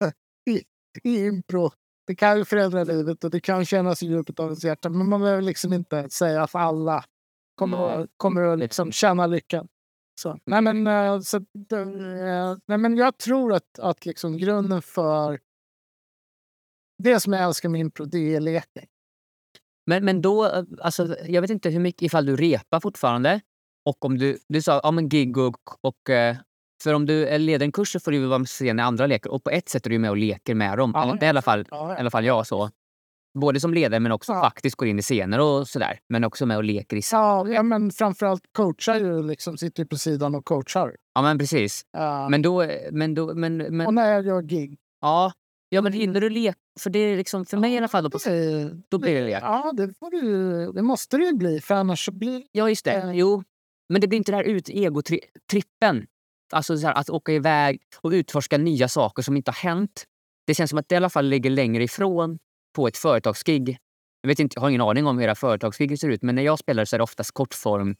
[0.50, 0.62] i,
[1.08, 1.70] i impro.
[2.06, 4.88] Det kan ju förändra livet och det kan kännas i djupet av ens hjärta.
[4.88, 7.04] Men man behöver liksom inte säga att alla
[7.54, 9.68] kommer, att- kommer att liksom känna lyckan.
[10.20, 15.40] Så, nej, men, eh, så, eh, nej, men jag tror att, att liksom grunden för
[17.02, 18.84] det som jag älskar med impro, det är leken.
[19.86, 23.40] Men, men då, eh, alltså, jag vet inte hur mycket, ifall du repar fortfarande.
[23.84, 26.10] Och om du, du sa ja, men gig och, och
[26.82, 29.30] för om du leder en kurs så får du vara med i andra lekar.
[29.30, 30.92] Och på ett sätt är du med och leker med dem.
[30.94, 31.16] Ja.
[31.20, 32.70] Det är i alla fall, i Ja, alla fall jag så.
[33.40, 34.40] Både som ledare men också Ja.
[34.40, 35.98] faktiskt går in i scener och sådär.
[36.08, 39.96] Men också med och leker i Ja, ja, men framförallt coachar ju, liksom sitter på
[39.96, 40.96] sidan och coachar.
[41.14, 41.82] Ja men precis.
[41.96, 44.78] Eh, Men då, men då, men, men och när jag gör gig.
[45.00, 45.32] ja.
[45.74, 46.58] Ja men hinner du leka?
[46.80, 48.18] För det är liksom, för mig i alla fall, då, på,
[48.88, 49.38] då blir det lek.
[49.42, 52.92] Ja, det, får du, det måste det ju bli, för annars blir Ja, just det.
[52.92, 53.12] Eh.
[53.12, 53.42] Jo.
[53.88, 56.06] Men det blir inte det här ut egotrippen.
[56.52, 60.04] Alltså så här, att åka iväg och utforska nya saker som inte har hänt.
[60.46, 62.38] Det känns som att det i alla fall ligger längre ifrån
[62.72, 63.78] på ett företagsgig.
[64.20, 66.42] Jag, vet inte, jag har ingen aning om hur era företagsgig ser ut, men när
[66.42, 67.96] jag spelar så är det oftast kortform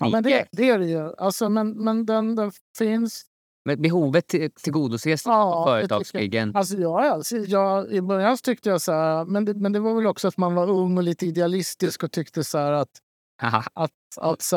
[0.00, 1.14] Ja, men det, det är det ju.
[1.18, 3.24] Alltså, men, men den, den finns.
[3.64, 6.56] Men behovet till- tillgodoses Ja, på företagsgiggen.
[6.56, 9.94] Alltså, jag, alltså, jag, I början tyckte jag så här, men det, men det var
[9.94, 12.88] väl också att man var ung och lite idealistisk och tyckte så att,
[13.74, 13.90] att,
[14.20, 14.56] att så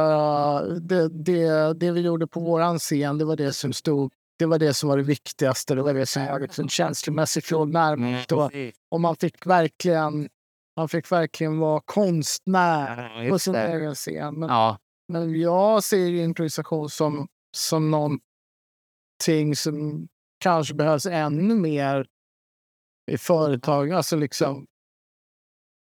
[0.81, 4.59] det, det, det vi gjorde på våran scen, det var det som stod det var
[4.59, 5.75] det som var det viktigaste.
[5.75, 8.31] Det var det som var liksom känslomässigt låg närmast.
[8.31, 8.51] Och,
[8.89, 10.29] och man fick verkligen
[10.75, 14.39] man fick verkligen vara konstnär Ja, på sin egen scen.
[14.39, 17.27] Men, Ja, Men jag ser improvisation som,
[17.57, 20.07] som någonting som
[20.39, 22.07] kanske behövs ännu mer
[23.11, 23.91] i företag.
[23.91, 24.67] Alltså liksom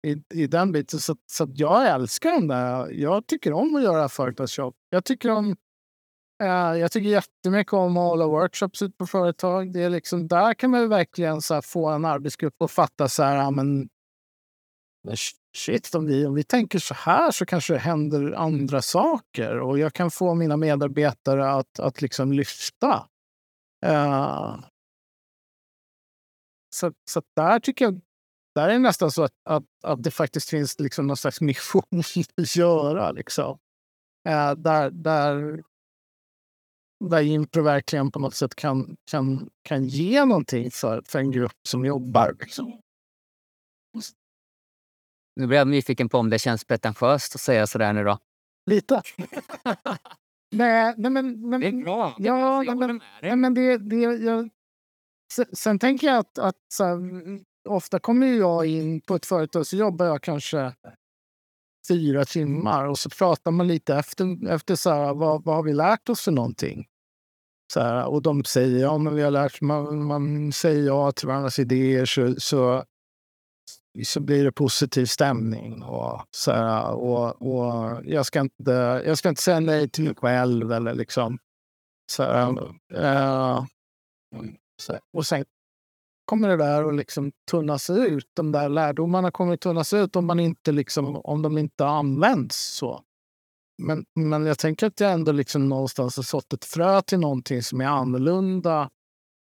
[0.06, 1.00] i, i den biten.
[1.00, 2.90] Så, så jag älskar den där.
[2.90, 4.74] Jag tycker om att göra företagsjobb.
[4.90, 5.56] Jag tycker om
[6.43, 6.49] Eh,
[6.80, 9.72] jag tycker jättemycket om att hålla workshops ute på företag.
[9.72, 13.22] Det är liksom, där kan man verkligen så här, få en arbetsgrupp att fatta så
[13.22, 13.89] här, ja, men
[15.05, 15.16] men
[15.57, 19.78] shit, om vi, om vi tänker så här så kanske det händer andra saker och
[19.78, 23.09] jag kan få mina medarbetare att, att liksom lyfta.
[23.86, 24.61] Uh,
[26.74, 28.01] så, så där tycker jag,
[28.55, 31.82] där är det nästan så att, att, att det faktiskt finns liksom någon slags mission
[32.36, 33.12] att göra.
[33.12, 33.59] Liksom.
[34.28, 35.62] Uh, där, där,
[37.05, 41.59] där impro verkligen på något sätt kan, kan, kan ge någonting för, för en grupp
[41.68, 42.36] som jobbar.
[42.40, 42.80] Liksom.
[45.36, 48.18] nu blir jag nyfiken på om det känns pretentiöst att säga sådär nu då.
[48.70, 49.03] Lite.
[50.51, 52.14] nej, nej, men, men, bra.
[52.18, 54.49] Ja, nej, men, nej, men det, det, jag,
[55.32, 56.99] sen, sen tänker jag att, att så här,
[57.68, 60.72] ofta kommer jag in på ett företag så jobbar jag kanske
[61.88, 65.72] fyra timmar och så pratar man lite efter, efter så här, vad, vad har vi
[65.72, 66.88] lärt oss för någonting?
[67.73, 71.29] Så här, och de säger ja, men vi har lärt man, man säger ja till
[71.29, 72.85] varandras idéer så, så,
[74.05, 75.83] så blir det positiv stämning.
[75.83, 80.14] Och, så här, och, och jag, ska inte, jag ska inte säga nej till mig
[80.14, 81.39] själv eller liksom
[82.11, 82.49] så här,
[82.95, 83.64] äh,
[84.81, 85.01] så här.
[85.12, 85.45] Och sen
[86.25, 88.27] kommer det där att liksom tunnas ut.
[88.35, 92.57] De där lärdomarna kommer att tunnas ut om, man inte liksom, om de inte används.
[92.57, 93.05] så.
[93.83, 97.62] Men, men jag tänker att jag ändå liksom någonstans har sått ett frö till någonting
[97.62, 98.91] som är annorlunda.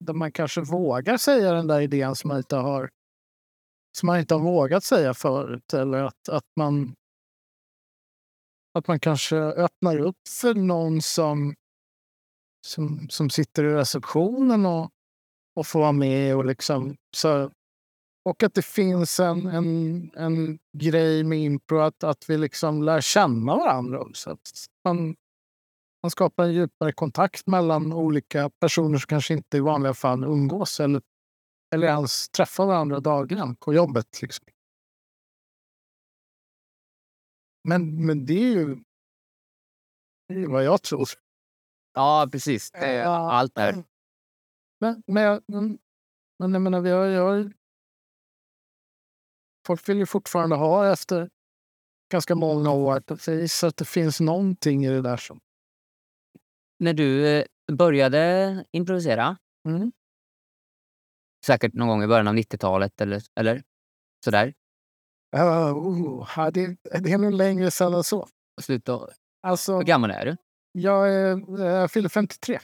[0.05, 2.91] Där man kanske vågar säga den där idén som man inte har,
[3.99, 5.75] som man inte har vågat säga förut.
[5.75, 6.95] Eller att, att, man,
[8.79, 11.55] att man kanske öppnar upp för någon som,
[12.67, 14.91] som, som sitter i receptionen och,
[15.57, 16.37] och får vara med.
[16.37, 17.51] Och, liksom, så,
[18.23, 23.01] och att det finns en, en, en grej med impro att, att vi liksom lär
[23.01, 24.31] känna varandra också.
[24.31, 24.51] Att
[24.85, 25.17] man,
[26.03, 30.81] man skapar en djupare kontakt mellan olika personer som kanske inte i vanliga fall umgås
[30.81, 31.03] eller,
[31.75, 34.23] eller ens träffar varandra dagligen på jobbet.
[34.23, 34.47] Liksom.
[37.69, 38.77] Men, men det är ju
[40.29, 41.09] det är vad jag tror.
[41.95, 42.71] Ja, precis.
[42.71, 43.33] Det är Ja.
[43.33, 43.85] allt där.
[44.81, 45.79] Men, men, jag- men
[46.39, 47.53] Men jag menar, vi har, jag har...
[49.71, 51.31] Folk vill ju fortfarande ha efter
[52.13, 53.03] ganska många år.
[53.27, 55.41] Jag gissar att det finns någonting i det där som...
[56.79, 59.37] När du eh, började improvisera,
[59.69, 59.93] Mm.
[61.47, 63.63] säkert någon gång i början av 90-talet eller, eller
[64.25, 64.55] sådär,
[65.37, 68.29] Uh, ja, det, det är nog längre sedan än så.
[68.61, 69.11] slut av,
[69.43, 70.37] Alltså, hur gammal är du?
[70.73, 72.59] jag, är, jag fyller 53.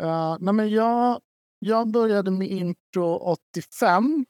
[0.00, 1.20] Uh, nej, men jag,
[1.58, 4.26] jag började med intro 85.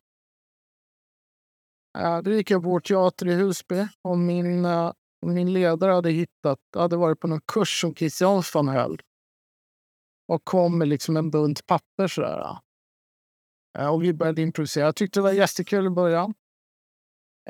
[2.25, 4.93] Då gick jag på vår teater i Husby och min, eh,
[5.27, 9.01] min ledare hade hittat, hade varit på någon kurs som Chris Jansson höll.
[10.29, 12.59] Och kom med liksom en bunt papper sådär.
[13.79, 14.85] Eh, och vi började improvisera.
[14.85, 16.35] Jag tyckte det var jättekul i början.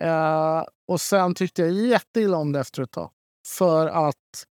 [0.00, 3.10] Eh, och sen tyckte jag jätteilla om det efter ett tag.
[3.48, 4.46] För att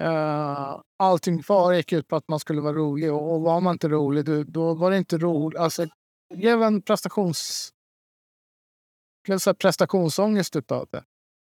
[0.00, 3.12] eh, allting bara gick ut på att man skulle vara rolig.
[3.12, 5.60] Och, och var man inte rolig, då, då var det inte roligt.
[5.60, 5.86] Alltså,
[6.30, 7.70] det blev en prestations
[9.24, 11.04] det blev så här prestationsångest utav det.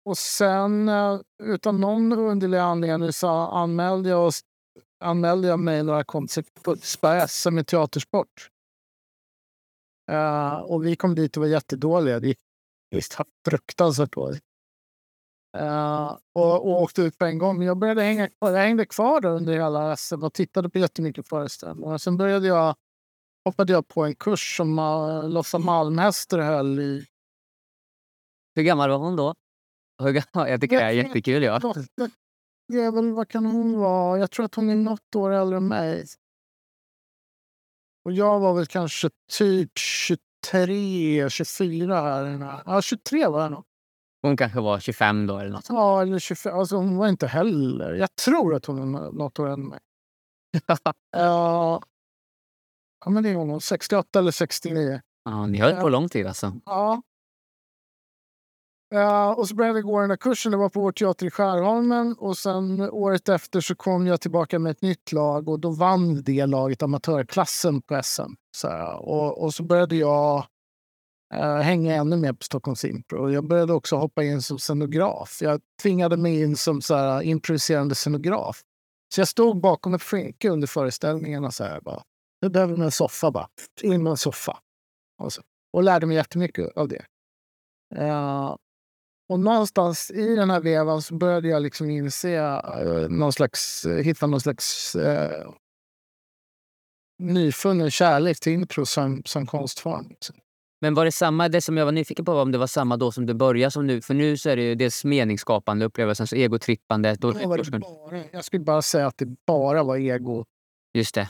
[0.06, 4.42] Och sen, eh, utan någon underlig anledning, så anmälde jag, oss,
[5.00, 6.76] anmälde jag mig några kompisar på
[7.28, 8.50] SM i teatersport.
[10.12, 12.20] Uh, och vi kom dit och var jättedåliga.
[12.20, 12.38] Det gick
[13.48, 14.44] fruktansvärt dåligt.
[15.58, 17.58] Uh, och, och åkte ut på en gång.
[17.58, 18.30] Men jag började hänga.
[18.40, 21.98] Jag hängde kvar där under hela SM och tittade på jättemycket föreställningar.
[21.98, 22.76] Sen började jag,
[23.46, 27.06] hoppade jag på en kurs som uh, Lotta Malmhäster höll i...
[28.56, 29.36] Hur gammal var hon då?
[30.04, 30.50] Hur gammal?
[30.50, 31.44] Jag tycker det är jättekul.
[31.44, 31.60] Ja.
[32.68, 34.20] Det är väl, vad kan hon vara?
[34.20, 36.06] Jag tror att hon är något år äldre än mig.
[38.06, 42.62] Och jag var väl kanske typ 23, 24 här.
[42.66, 43.64] Ja, 23 var jag nog.
[44.22, 45.70] Hon kanske var 25 då eller något.
[45.70, 46.60] Ja, eller 25.
[46.60, 47.94] Alltså, hon var inte heller...
[47.94, 49.80] Jag tror att hon är något år äldre än mig.
[51.12, 51.82] ja,
[53.06, 53.62] ja, men det är hon.
[53.62, 55.02] 68 eller 69.
[55.24, 56.54] Ja, ni höll på lång tid alltså.
[56.66, 57.02] Ja.
[58.94, 60.52] Uh, och så började jag gå den där kursen.
[60.52, 62.16] Det var på vår teater i Skärholmen.
[62.20, 66.24] Och sen året efter så kom jag tillbaka med ett nytt lag och då vann
[66.24, 68.34] det laget amatörklassen på SM.
[68.58, 68.70] Så
[69.00, 70.46] och, och så började jag
[71.34, 73.24] uh, hänga ännu mer på Stockholms Impro.
[73.24, 75.38] Och jag började också hoppa in som scenograf.
[75.42, 78.62] Jag tvingade mig in som så här, improviserande scenograf.
[79.16, 81.52] Så jag stod bakom ett skynke under föreställningarna.
[81.52, 82.04] Så här, bara,
[82.40, 83.48] jag behöver en soffa bara.
[83.82, 84.58] In med en soffa.
[85.22, 85.42] Och, så,
[85.74, 87.06] och lärde mig jättemycket av det.
[87.96, 88.56] Uh,
[89.30, 93.98] och någonstans i den här vevan så började jag liksom inse, uh, någon slags, uh,
[93.98, 95.52] hitta någon slags uh,
[97.20, 100.08] nyfunnen kärlek till impro som, som konstform.
[100.10, 100.36] Liksom.
[100.82, 102.98] Men var det samma, det som jag var nyfiken på var om det var samma
[102.98, 104.02] då som du började som nu?
[104.02, 107.24] För nu så är det ju dels meningsskapande upplevelsen, så egotrippandet.
[107.24, 110.46] Och, Då var det bara, jag skulle bara säga att det bara var ego.
[110.94, 111.30] Just det.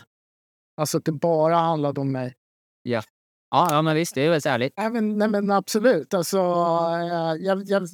[0.78, 2.34] Alltså att det bara handlade om mig.
[2.84, 3.02] Ja,
[3.52, 4.74] ja men visst, det är väl ärligt.
[4.78, 6.14] Nej men, nej, men absolut.
[6.14, 7.88] Alltså, jag, jag, jag,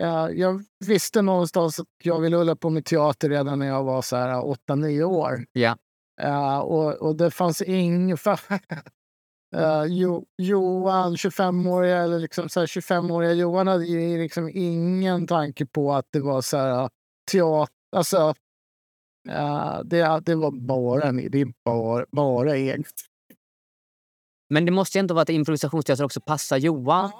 [0.00, 4.02] jag, jag visste någonstans att jag ville hålla på med teater redan när jag var
[4.02, 4.34] så här
[4.68, 5.44] 8-9 år.
[5.52, 5.76] Ja.
[6.22, 8.16] Uh, och, och det fanns ingen...
[9.56, 15.66] Uh, jo, Johan, 25-åriga, eller liksom så här 25-åriga Johan hade ju liksom ingen tanke
[15.66, 16.88] på att det var så här
[17.32, 17.74] teater.
[17.96, 18.34] Alltså,
[19.28, 22.86] uh, det, det var bara, det är bara, bara eget.
[24.50, 27.10] Men det måste ju ändå vara att improvisationsteater också passar Johan.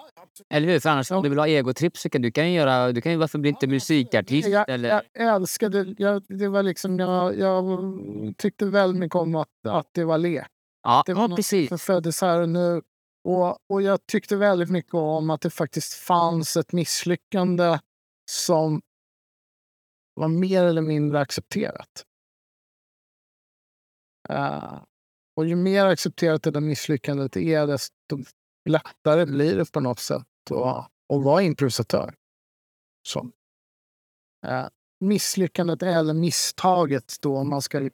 [0.51, 0.81] Eller hur?
[0.81, 2.93] För annars om du vill ha egotripp så kan du kan ju göra...
[2.93, 4.49] Du kan ju varför bli inte musikartist?
[4.49, 4.89] Jag, eller?
[4.89, 5.95] jag älskade...
[5.99, 10.47] Jag, det var liksom, jag, jag tyckte väldigt mycket om att, att det var lek.
[10.83, 11.69] Ja, Det var ja precis.
[11.69, 12.83] som föddes här och nu.
[13.29, 17.79] Och, och jag tyckte väldigt mycket om att det faktiskt fanns ett misslyckande
[18.31, 18.83] som
[20.15, 22.05] var mer eller mindre accepterat.
[24.31, 24.83] Uh,
[25.37, 28.25] och ju mer accepterat det där misslyckandet är, desto
[28.69, 32.15] lättare blir det på något sätt att, att vara improvisatör.
[33.09, 33.21] Så.
[34.47, 34.69] Uh,
[35.01, 37.91] misslyckandet eller misstaget då, om man ska,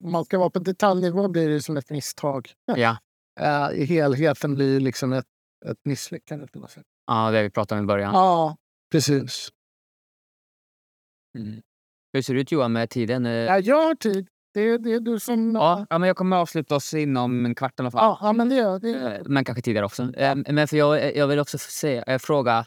[0.00, 2.52] om man ska vara på detaljnivå blir det som ett misstag.
[2.64, 2.96] Ja.
[3.40, 5.26] Uh, I helheten blir det liksom ett,
[5.66, 6.46] ett misslyckande.
[6.46, 6.86] På något sätt.
[7.06, 8.14] ja, det vi pratade om i början.
[8.14, 8.56] Ja,
[8.92, 9.48] precis.
[11.38, 11.62] Mm.
[12.12, 13.26] Hur ser det ut Johan med tiden?
[13.26, 14.28] Eh, Ja, jag har tid.
[14.54, 15.54] Det det är du som...
[15.54, 18.00] Ja, ja, men jag kommer avsluta oss inom en kvart i alla fall.
[18.04, 19.16] ja, ja men det det.
[19.16, 20.14] Eh, Men kanske tidigare också.
[20.14, 22.66] Eh, Men för jag, jag vill också säga, eh, fråga,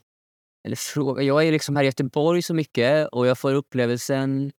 [0.66, 4.52] eller fråga, jag är liksom här i Göteborg så mycket och jag får upplevelsen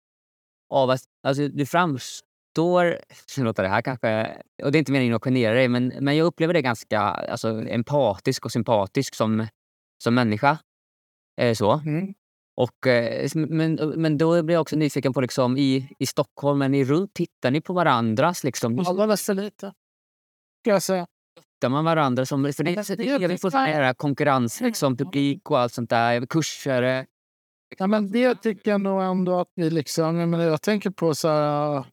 [0.70, 3.00] av att alltså, du framstår,
[3.38, 6.18] nu låter det här kanske, och det är inte meningen att genera dig, men, men
[6.18, 9.48] jag upplever dig ganska alltså, empatisk och sympatisk som,
[10.04, 10.58] som människa.
[11.42, 11.72] Eh, så.
[11.72, 12.14] Mm.
[12.58, 16.74] Och, eh, men, men då blir jag också nyfiken på, liksom, i, i Stockholm, men
[16.74, 19.74] i runt, tittar ni på varandras liksom, Allra nästan lite.
[20.62, 21.08] ska jag säga.
[21.62, 22.54] Där man varandra som...
[22.54, 26.26] För det, det, det, det, får här konkurrens, liksom, publik och allt sånt där.
[26.26, 27.06] Kurser.
[27.78, 30.18] Ja, men det tycker jag nog ändå att vi liksom...
[30.18, 31.86] Jag, menar, jag tänker på så här...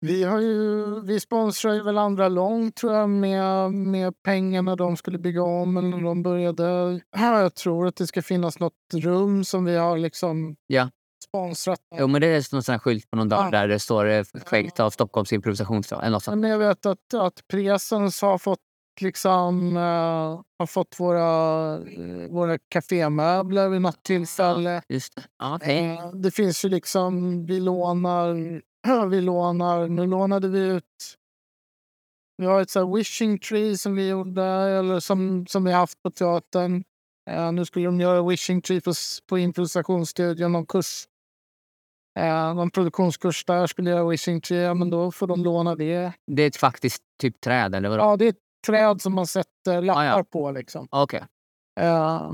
[0.00, 4.76] Vi, har ju, vi sponsrar ju väl andra långt tror jag med, med pengar när
[4.76, 7.00] de skulle bygga om eller när de började.
[7.16, 10.90] Jag tror att det ska finnas något rum som vi har liksom Ja.
[11.28, 11.80] sponsrat.
[11.98, 13.50] Jo, men det är någon sån här skylt på någon dag Ja.
[13.50, 15.32] där det står eh, skänkt av Stockholms.
[16.26, 18.58] Men jag vet att, att Presens har fått
[19.00, 19.82] liksom eh,
[20.58, 24.82] har fått våra, eh, våra kafémöbler vid något tillfälle.
[24.88, 25.22] Just det.
[25.54, 25.86] Okej.
[25.86, 28.60] Eh, Det finns ju liksom, vi lånar,
[29.10, 31.16] vi lånar, nu lånade vi ut
[32.38, 36.10] vi har ett så wishing tree som vi gjorde, eller som, som vi haft på
[36.10, 36.84] teatern.
[37.30, 38.92] Eh, nu skulle de göra wishing tree på,
[39.28, 41.08] på improvisationsstudion, någon kurs.
[42.18, 46.12] Eh, någon produktionskurs där skulle göra wishing tree, ja, men då får de låna det.
[46.26, 48.02] Det är ett faktiskt typ träd, eller vadå?
[48.02, 50.24] Ja, det är ett träd som man sätter lappar Ah, ja.
[50.24, 50.88] på liksom.
[50.90, 51.24] Okej.
[51.80, 52.32] Eh,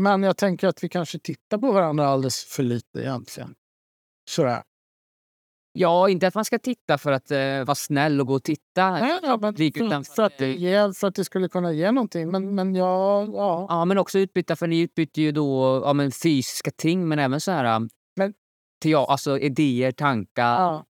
[0.00, 3.54] men jag tänker att vi kanske tittar på varandra alldeles för lite egentligen.
[4.28, 4.62] Sådär.
[5.72, 8.90] Ja, inte att man ska titta för att eh, vara snäll och gå och titta.
[8.90, 12.30] Nej, ja, men utan- för, att det ge, för att det skulle kunna ge någonting.
[12.30, 13.66] Men, men ja, ja.
[13.68, 17.40] Ja, men också utbyta, för ni utbyter ju då ja, men fysiska ting, men även
[17.40, 17.80] så här...
[18.16, 18.34] Men-
[18.82, 20.60] Teo, alltså idéer, tankar.
[20.60, 20.84] ja.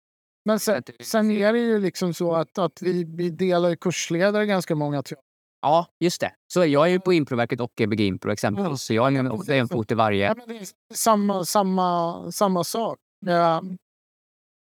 [0.45, 4.75] Men sen, sen är det ju liksom så att, att vi, vi delar kursledare ganska
[4.75, 5.19] många tror
[5.63, 6.33] Ja, just det.
[6.53, 8.71] Så jag är ju på Improverket och Gbg Impro exempelvis.
[8.71, 8.77] Ja.
[8.77, 10.27] Så jag är är en fot i varje.
[10.27, 12.99] Ja, men det är samma, samma, samma sak.
[13.27, 13.63] Ja.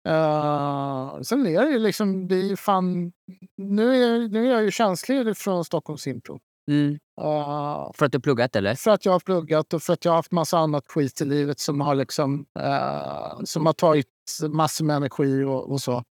[0.09, 3.12] Eh, sen är det ju liksom, det är fan...
[3.57, 6.40] Nu är, nu är jag ju tjänstledig från Stockholms Impro.
[6.70, 6.99] Mm.
[7.20, 8.74] Eh, För att du pluggat, eller?
[8.74, 11.24] för att jag har pluggat och för att jag har haft massa annat skit i
[11.24, 14.07] livet som har, liksom, eh, som har tagit
[14.49, 16.05] massor med energi och, och så.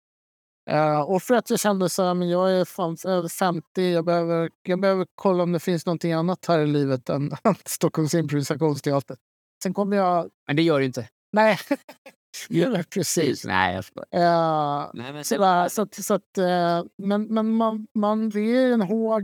[0.69, 4.05] Eh, och för att jag kände så här, men jag är fan över 50, jag
[4.05, 7.31] behöver, jag behöver kolla om det finns någonting annat här i livet än
[7.65, 9.17] Stockholms improvisationsteater.
[9.63, 10.29] Sen kommer jag...
[10.47, 11.09] Men det gör du inte.
[11.31, 11.57] Nej,
[12.49, 13.45] ja, precis.
[13.45, 14.07] Nej, jag skojar.
[14.11, 18.81] Eh, Nej, men så att, så att, eh, men men man, man, det är en
[18.81, 19.23] hård...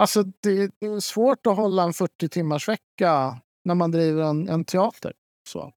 [0.00, 4.48] Alltså det, det är svårt att hålla en 40 timmars vecka när man driver en,
[4.48, 5.12] en teater.
[5.48, 5.72] Så.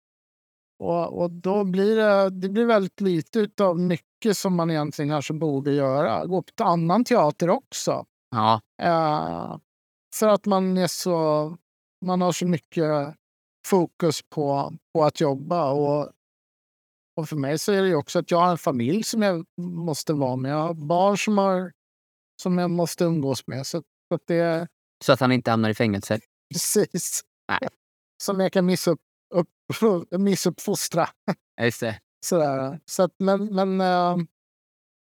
[0.80, 5.34] Och, och då blir det, det blir väldigt lite av mycket som man egentligen kanske
[5.34, 6.26] borde göra.
[6.26, 8.06] Gå på annan teater också.
[8.32, 9.58] Ja, Eh,
[10.16, 11.58] för att man är så...
[12.06, 13.16] Man har så mycket
[13.68, 15.72] fokus på, på att jobba.
[15.72, 16.12] Och,
[17.16, 19.46] och för mig så är det ju också att jag har en familj som jag
[19.62, 20.52] måste vara med.
[20.52, 21.72] Jag har barn som, har,
[22.42, 23.68] som jag måste umgås med.
[23.68, 24.68] Så, så att det
[25.06, 26.20] så att han inte hamnar i fängelse.
[26.54, 27.70] precis Nej.
[28.24, 29.00] som jag kan missupp,
[29.34, 29.50] upp,
[30.12, 31.10] missuppfostra.
[31.62, 32.00] Just det.
[32.26, 32.80] Sådär.
[32.86, 34.18] Så att, men, men, eh,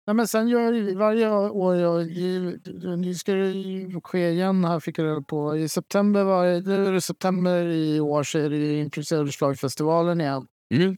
[0.08, 2.06] nej, men sen gör varje år, jag,
[2.98, 5.56] nu ska det ske igen här fick jag reda på.
[5.56, 6.46] I september, var,
[6.92, 9.32] det- september i år så är det Improviserade
[10.22, 10.46] igen.
[10.74, 10.96] Mm.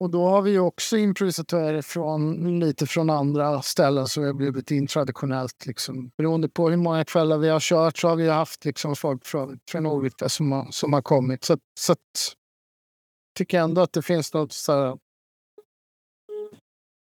[0.00, 4.86] Och då har vi också improvisatörer från, lite från andra ställen som har blivit in
[4.86, 5.66] traditionellt.
[5.66, 6.10] Liksom.
[6.16, 9.58] Beroende på hur många kvällar vi har kört så har vi haft liksom folk från,
[9.68, 11.44] från olika som har, som har kommit.
[11.44, 11.98] Så, så att,
[13.38, 14.98] tycker jag ändå att det finns något så här,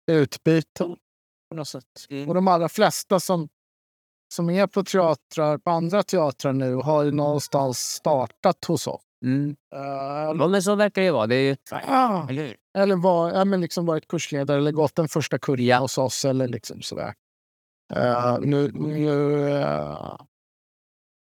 [0.08, 0.84] utbyte
[1.50, 1.86] på något sätt.
[2.10, 2.30] Mm.
[2.30, 3.50] Och de allra flesta som,
[4.34, 9.02] som är på teatrar, på andra teatrar nu har ju någonstans startat hos oss.
[9.26, 9.50] Mm.
[9.50, 11.28] Uh, Ja, men så verkar det ju vara.
[11.28, 11.56] Det ju...
[11.72, 15.98] ah, Eller eller var, ja, men liksom varit kursledare eller gått den första kursen hos
[15.98, 16.26] oss.
[16.26, 17.14] Eller liksom sådär.
[17.94, 20.18] Eh, nu, nu, eh,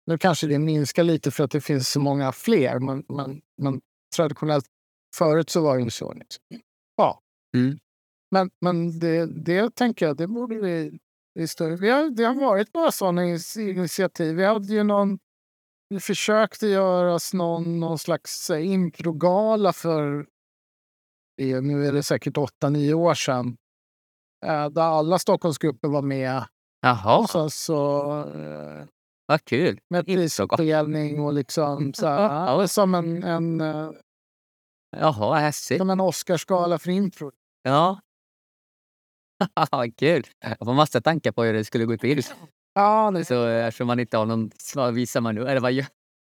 [0.06, 2.78] nu kanske det minskar lite för att det finns så många fler.
[2.78, 3.80] Men, men, men
[4.16, 4.66] traditionellt
[5.14, 6.12] förut så var det ju så.
[6.12, 6.44] Liksom.
[6.96, 7.20] Ja.
[7.54, 7.78] Mm.
[8.31, 10.99] Men, men det, det tänker jag, det borde vi...
[11.39, 13.24] i större- Vi har, det har varit några sådana
[13.59, 14.37] initiativ.
[14.37, 15.18] Vi hade ju någon...
[15.89, 20.27] Vi försökte göra någon, någon slags improgala för
[21.62, 23.57] nu är det säkert åtta nio år sedan.
[24.47, 26.45] eh, Där alla Stockholmsgrupper var med.
[26.81, 28.03] Jaha, sen så
[28.35, 28.85] eh,
[29.27, 29.81] vad kul.
[29.91, 32.22] med prisutdelning och liksom så här,
[32.61, 33.91] ja, som en, en, eh,
[34.97, 35.79] Jaha, häftigt.
[35.79, 37.33] som en Oscarsgala för impro.
[37.62, 38.01] Ja.
[39.97, 40.26] Kul.
[40.41, 42.22] Jag får massa tankar på hur det skulle gå till.
[42.74, 44.51] Ja, det, Så eh, eftersom man inte har någon...
[44.74, 45.49] Vad visar man nu?
[45.49, 45.87] Eller vad gör...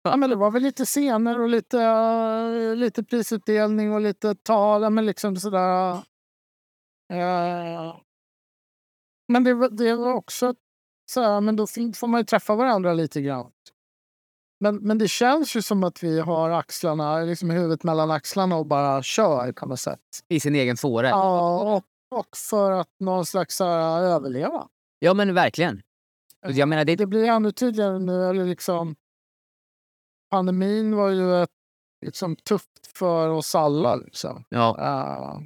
[0.03, 4.89] ja, men det var väl lite scener och lite, eh, lite prisutdelning och lite tal.
[4.89, 5.91] Men liksom sådär.
[7.13, 7.95] eh,
[9.27, 10.55] men det, var- det var också
[11.11, 13.51] så här, men då får man ju träffa varandra lite grann.
[14.59, 18.65] Men, men det känns ju som att vi har axlarna, liksom huvudet mellan axlarna och
[18.65, 19.99] bara kör på något sätt.
[20.29, 21.09] I sin egen fåra.
[21.09, 24.67] Ja, och, och för att någon slags här, överleva.
[24.99, 25.81] Ja, men verkligen.
[26.41, 28.29] Jag menar, det, Det blir ännu tydligare nu.
[28.29, 28.95] Eller liksom,
[30.29, 31.49] pandemin var ju ett,
[32.05, 33.95] liksom, tufft för oss alla.
[33.95, 34.43] Liksom.
[34.49, 35.43] ja, Uh,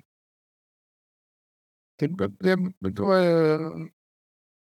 [2.00, 2.08] det,
[2.80, 3.60] det, var ju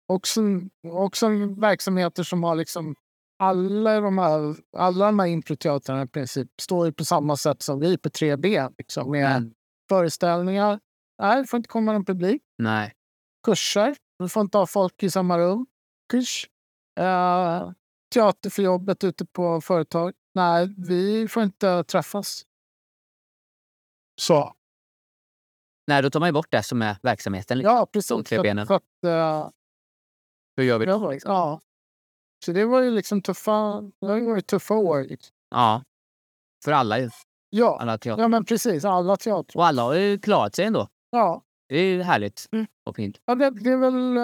[0.08, 0.41] också,
[0.84, 2.96] också verksamheter som har liksom
[3.39, 7.80] alla de här, alla de här improteatrarna i princip står ju på samma sätt som
[7.80, 8.74] vi på 3B.
[8.78, 9.54] Liksom, med men,
[9.89, 10.80] föreställningar.
[11.20, 12.41] Nej, det får inte komma någon publik.
[12.57, 12.93] nej.
[13.45, 13.95] Kurser.
[14.20, 15.66] Du får inte ha folk i samma rum.
[16.09, 16.49] Kurs.
[16.99, 17.72] Uh,
[18.13, 20.13] teater för jobbet ute på företag.
[20.34, 22.45] Nej, vi får inte träffas.
[24.22, 24.53] Så.
[25.88, 27.57] Nej, då tar man ju bort det som är verksamheten.
[27.57, 27.76] Liksom.
[27.76, 28.09] Ja, precis.
[28.09, 28.68] de tre benen.
[28.68, 29.49] För att, eh,
[30.57, 31.61] Hur gör vi det var ja.
[32.45, 35.03] Så det var ju liksom tuffa, det har ju tuffa år.
[35.03, 35.36] Liksom.
[35.49, 35.84] Ja.
[36.63, 37.09] För alla ju.
[37.49, 37.80] Ja.
[37.82, 38.86] Alla ja, men precis.
[38.86, 39.61] Alla teatrar.
[39.61, 40.88] Och alla har ju klarat sig ändå.
[41.10, 41.41] Ja.
[41.70, 42.66] Det är ju härligt Mm.
[42.86, 43.18] och fint.
[43.26, 44.18] ja det, det är väl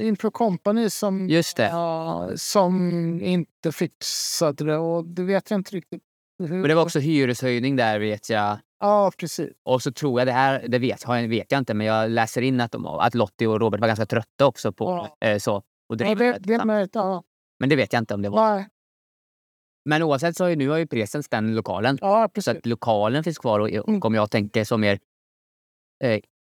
[0.00, 1.66] uh, Impro Company som, Just det.
[1.68, 2.90] ja, som
[3.22, 4.76] inte fixade det.
[4.76, 6.02] Och det vet jag inte riktigt.
[6.38, 6.48] Hur.
[6.48, 8.58] Men det var också hyreshöjning där vet jag.
[8.80, 9.50] Ja, precis.
[9.64, 12.60] Och så tror jag det här, det vet, vet jag inte, men jag läser in
[12.60, 15.56] att, de, att Lottie och Robert var ganska trötta också på eh, så.
[15.56, 16.94] Och Ja, drev det, det det är möjligt.
[16.94, 17.22] Ja.
[17.60, 18.54] Men det vet jag inte om det var.
[18.54, 18.68] Nej.
[19.84, 21.98] Men oavsett så har ju, nu har ju Presens den lokalen.
[22.00, 22.48] Ja, Så precis.
[22.56, 24.00] att lokalen finns kvar och, och Mm.
[24.04, 24.98] om jag tänker så mer eh,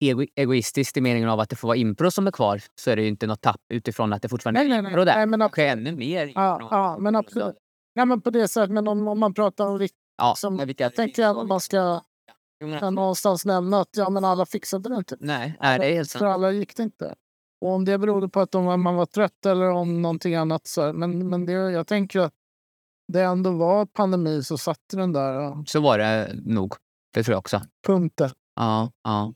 [0.00, 2.96] ego, egoistiskt i meningen av att det får vara impro som är kvar så är
[2.96, 4.90] det ju inte något tapp utifrån att det fortfarande Nej, nej, är nej.
[4.92, 5.16] impro där.
[5.16, 7.56] nej men, Kanske ännu mer ja, ja, men absolut.
[7.94, 8.70] Nej, men på det sättet.
[8.70, 12.00] Men om, om man pratar om riktigt Ja, som- vilka- tänker jag att man ska
[12.80, 15.16] kan någonstans nämna att ja, men alla fixade det inte.
[15.20, 16.28] Nej, nej, det är helt För sant.
[16.34, 17.14] alla gick det inte.
[17.60, 20.66] Och om det berodde på att de, man var trött eller om någonting annat.
[20.66, 22.32] Så, men men det, jag tänker att
[23.12, 26.74] det ändå var pandemi så satte den där ja, Så var det nog.
[27.14, 27.60] Det tror jag också.
[27.86, 28.30] punkten.
[28.56, 29.34] Ja, ja.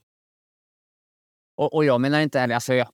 [1.57, 2.87] Och, och jag menar inte heller, alltså, jag,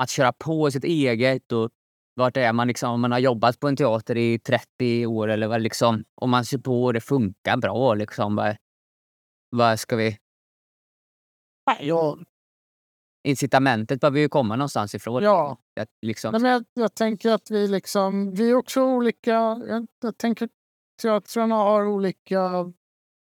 [0.00, 1.70] att köra på sitt eget och
[2.14, 5.48] vart är man liksom, om man har jobbat på en teater i 30 år eller
[5.48, 8.56] vad liksom, om man kör på och det funkar bra liksom, vad,
[9.50, 10.18] vad ska vi,
[11.80, 12.18] Ja,
[13.28, 15.22] incitamentet behöver ju komma någonstans ifrån.
[15.22, 15.58] ja.
[15.80, 19.32] Att liksom, Nej, men jag, jag tänker att vi liksom, vi är också olika.
[19.66, 20.48] Jag, jag tänker
[21.02, 22.72] teatrarna har olika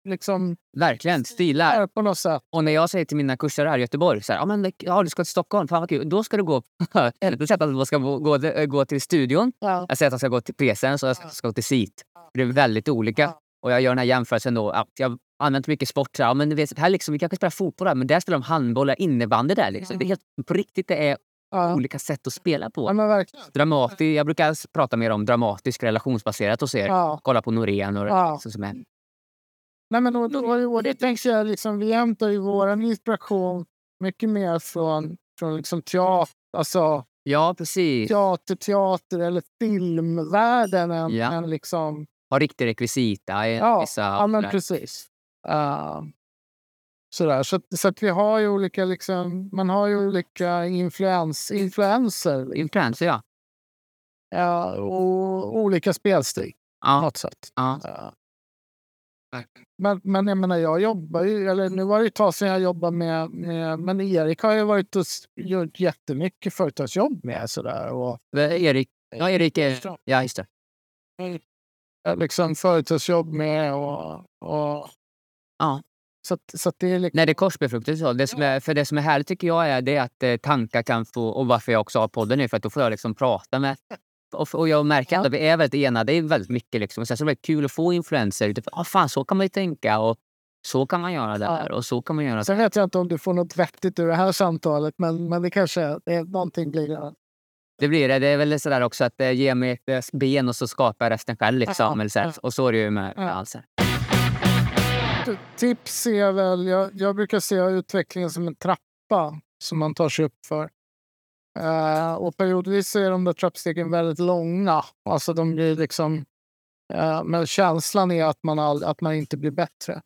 [0.06, 1.66] liksom, verkligen, stilar.
[1.72, 2.41] här på något sätt.
[2.56, 5.04] Och när jag säger till mina kursare här i Göteborg, så här, ja, men, ja,
[5.04, 6.62] du ska till Stockholm, fan vad kul, då ska du gå,
[6.93, 8.38] då säger att de ska gå, gå,
[8.68, 9.86] gå till studion Ja.
[9.89, 12.04] Jag säger att jag ska gå till presens och jag ska, ska gå till SIT.
[12.34, 13.22] Det är väldigt olika.
[13.22, 13.39] Ja.
[13.62, 14.70] Och jag gör den här jämförelsen då.
[14.70, 16.10] Att jag använt mycket sport.
[16.18, 18.43] Så här, men vet, här liksom, vi kanske spelar fotboll där, men där spelar de
[18.45, 19.72] handboll eller innebandy där.
[19.72, 19.97] Liksom.
[19.97, 21.18] Det är helt, på riktigt, det är
[21.51, 21.76] Ja.
[21.76, 22.89] olika sätt att spela på.
[22.89, 23.45] ja, verkligen.
[23.54, 26.88] Dramati, jag brukar prata mer om dramatisk relationsbaserat hos er.
[26.88, 27.20] Ja.
[27.24, 28.39] Kolla på Norén och Ja.
[28.41, 28.76] så som är.
[29.94, 33.66] Nej, men och, och, och det tänker jag, liksom, vi hämtar ju vår inspiration
[34.00, 38.08] mycket mer från, från liksom teater, alltså, Ja, precis.
[38.10, 41.34] teater, teater eller filmvärlden än, Ja.
[41.34, 42.06] än liksom...
[42.30, 44.02] Har riktig rekvisita Ja, vissa...
[44.02, 45.08] ja men precis.
[45.50, 46.02] Uh,
[47.16, 47.44] sådär.
[47.44, 53.06] Så, så att vi har ju olika, liksom, man har ju olika influens, influenser Influenser,
[53.06, 53.22] ja.
[54.30, 57.50] ja, och olika spelstil på Ja, något sätt.
[57.56, 57.80] ja.
[59.77, 62.61] Men, men jag menar, jag jobbar ju, eller nu var det ett tag sedan jag
[62.61, 65.05] jobbade med, med men Erik har ju varit och
[65.36, 67.91] gjort jättemycket företagsjobb med sådär.
[67.91, 69.97] Och, Erik, ja, Erik är...
[70.03, 70.45] Ja, just det.
[72.15, 74.25] liksom företagsjobb med och...
[74.45, 74.89] och
[75.57, 75.81] Ja.
[76.27, 77.17] Så, så det är liksom...
[77.17, 77.99] Nej, det är korsbefruktat.
[77.99, 78.13] Så.
[78.13, 80.84] Det som är, för det som är härligt tycker jag är, det att eh, tankar
[80.84, 81.27] kan få...
[81.27, 83.77] Och varför jag också har podden är för att då får jag liksom prata med...
[84.34, 85.25] Och, och jag märker Ja.
[85.25, 86.11] att vi är väldigt enade.
[86.11, 86.81] Det är väldigt mycket.
[86.81, 87.05] Liksom.
[87.05, 88.49] Sen så är det väldigt kul att få influenser.
[88.49, 89.99] utifrån, Ah, fan, så kan man ju tänka.
[89.99, 90.17] Och
[90.65, 91.71] så kan man göra där.
[91.71, 92.43] Och så kan man göra.
[92.43, 95.41] Sen vet jag inte om du får något vettigt ur det här samtalet, men, men
[95.41, 97.13] det kanske det är, någonting blir det.
[97.79, 98.19] Det blir det.
[98.19, 101.05] Det är väl sådär också att eh, ge mig ett eh, ben och så skapar
[101.05, 101.57] jag resten själv.
[101.59, 102.21] Liksom, Ja.
[102.21, 102.34] här.
[102.41, 103.29] Och så är det ju med, Ja.
[103.29, 103.55] allt.
[105.55, 110.25] Tips är väl, jag, jag brukar se utvecklingen som en trappa som man tar sig
[110.25, 110.69] upp för.
[111.60, 114.86] Uh, och periodvis är de där trappstegen väldigt långa.
[115.10, 116.26] Alltså de blir liksom...
[116.93, 120.01] Uh, men känslan är att man, all, att man inte blir bättre.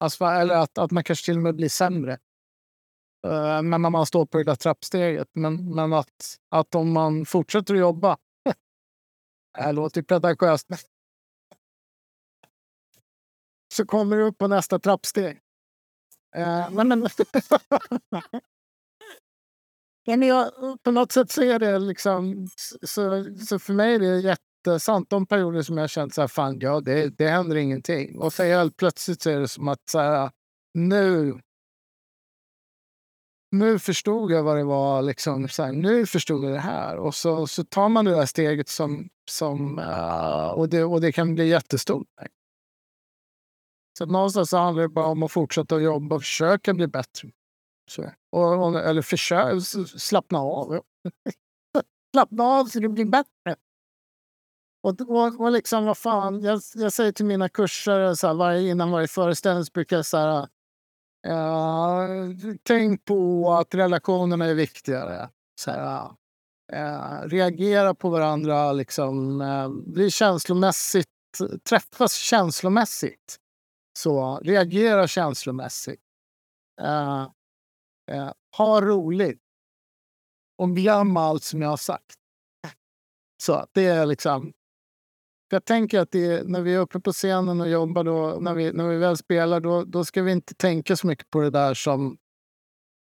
[0.00, 2.12] Alltså, eller att, att man kanske till och med blir sämre.
[3.26, 5.28] Uh, men när man står på det där trappsteget.
[5.32, 8.16] Men, men att, att om man fortsätter att jobba.
[9.54, 10.68] Det här låter ju pretentiöst.
[13.74, 15.40] Så kommer du upp på nästa trappsteg.
[16.36, 17.02] Uh, men, men,
[20.06, 20.50] men jag,
[20.82, 22.48] på något sätt så är det liksom...
[22.82, 25.10] Så, så för mig är det jättesant.
[25.10, 28.18] De perioder som jag känt så här, fan, ja, det, det händer ingenting.
[28.18, 30.30] Och så helt plötsligt så är det som att så här,
[30.74, 31.40] nu
[33.52, 35.02] nu förstod jag vad det var.
[35.02, 36.96] Liksom, så här, nu förstod jag det här.
[36.96, 39.08] Och så, så tar man det där steget som...
[39.30, 42.06] som eh, och, det, och det kan bli jättestort.
[43.98, 47.30] Så någonstans handlar det bara om att fortsätta jobba och försöka bli bättre.
[47.90, 49.62] Så, och, eller försök
[49.96, 50.80] slappna av.
[52.14, 53.56] slappna av så det blir bättre.
[54.82, 58.70] Och, och, och liksom, vad fan, jag, jag säger till mina kurser så här, varje,
[58.70, 60.48] innan varje föreställning så brukar jag så här,
[61.26, 65.28] Uh, tänk på att relationerna är viktigare.
[65.60, 66.10] Så här,
[66.72, 71.08] uh, reagera på varandra, liksom, uh, bli känslomässigt,
[71.68, 73.38] träffas känslomässigt.
[73.98, 76.00] Så reagera känslomässigt.
[76.80, 77.28] Eh,
[78.56, 79.40] ha roligt.
[80.58, 82.14] Och glöm allt som jag har sagt.
[83.42, 84.52] Så det är liksom
[85.52, 88.72] jag tänker att det, när vi är uppe på scenen och jobbar, då, när, vi,
[88.72, 91.74] när vi väl spelar, då, då ska vi inte tänka så mycket på det där
[91.74, 92.18] som,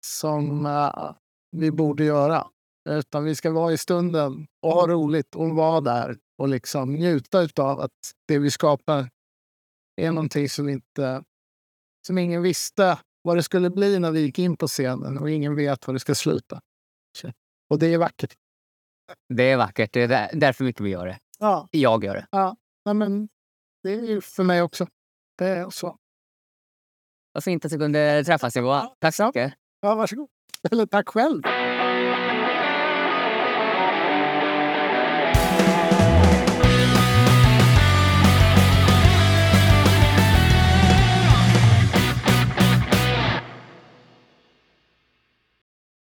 [0.06, 1.12] som uh,
[1.56, 2.46] vi borde göra.
[2.88, 7.48] Utan vi ska vara i stunden och ha roligt och vara där och liksom njuta
[7.58, 7.92] av att
[8.28, 9.10] det vi skapar
[9.96, 11.24] är någonting som, inte,
[12.06, 15.56] som ingen visste vad det skulle bli när vi gick in på scenen och ingen
[15.56, 16.60] vet vad det ska sluta.
[17.70, 18.34] Och det är vackert.
[19.34, 19.92] Det är vackert.
[19.92, 21.18] Det är därför mycket vi gör det.
[21.38, 21.68] Ja.
[21.70, 22.26] Jag gör det.
[22.30, 23.28] Ja, Nej, men
[23.82, 24.86] det är ju för mig också.
[25.38, 25.96] Det är så.
[27.32, 28.88] Vad fint att vi kunde träffas, Johan.
[28.98, 29.54] Tack så mycket.
[29.80, 30.28] Ja, varsågod.
[30.70, 31.42] Eller tack själv.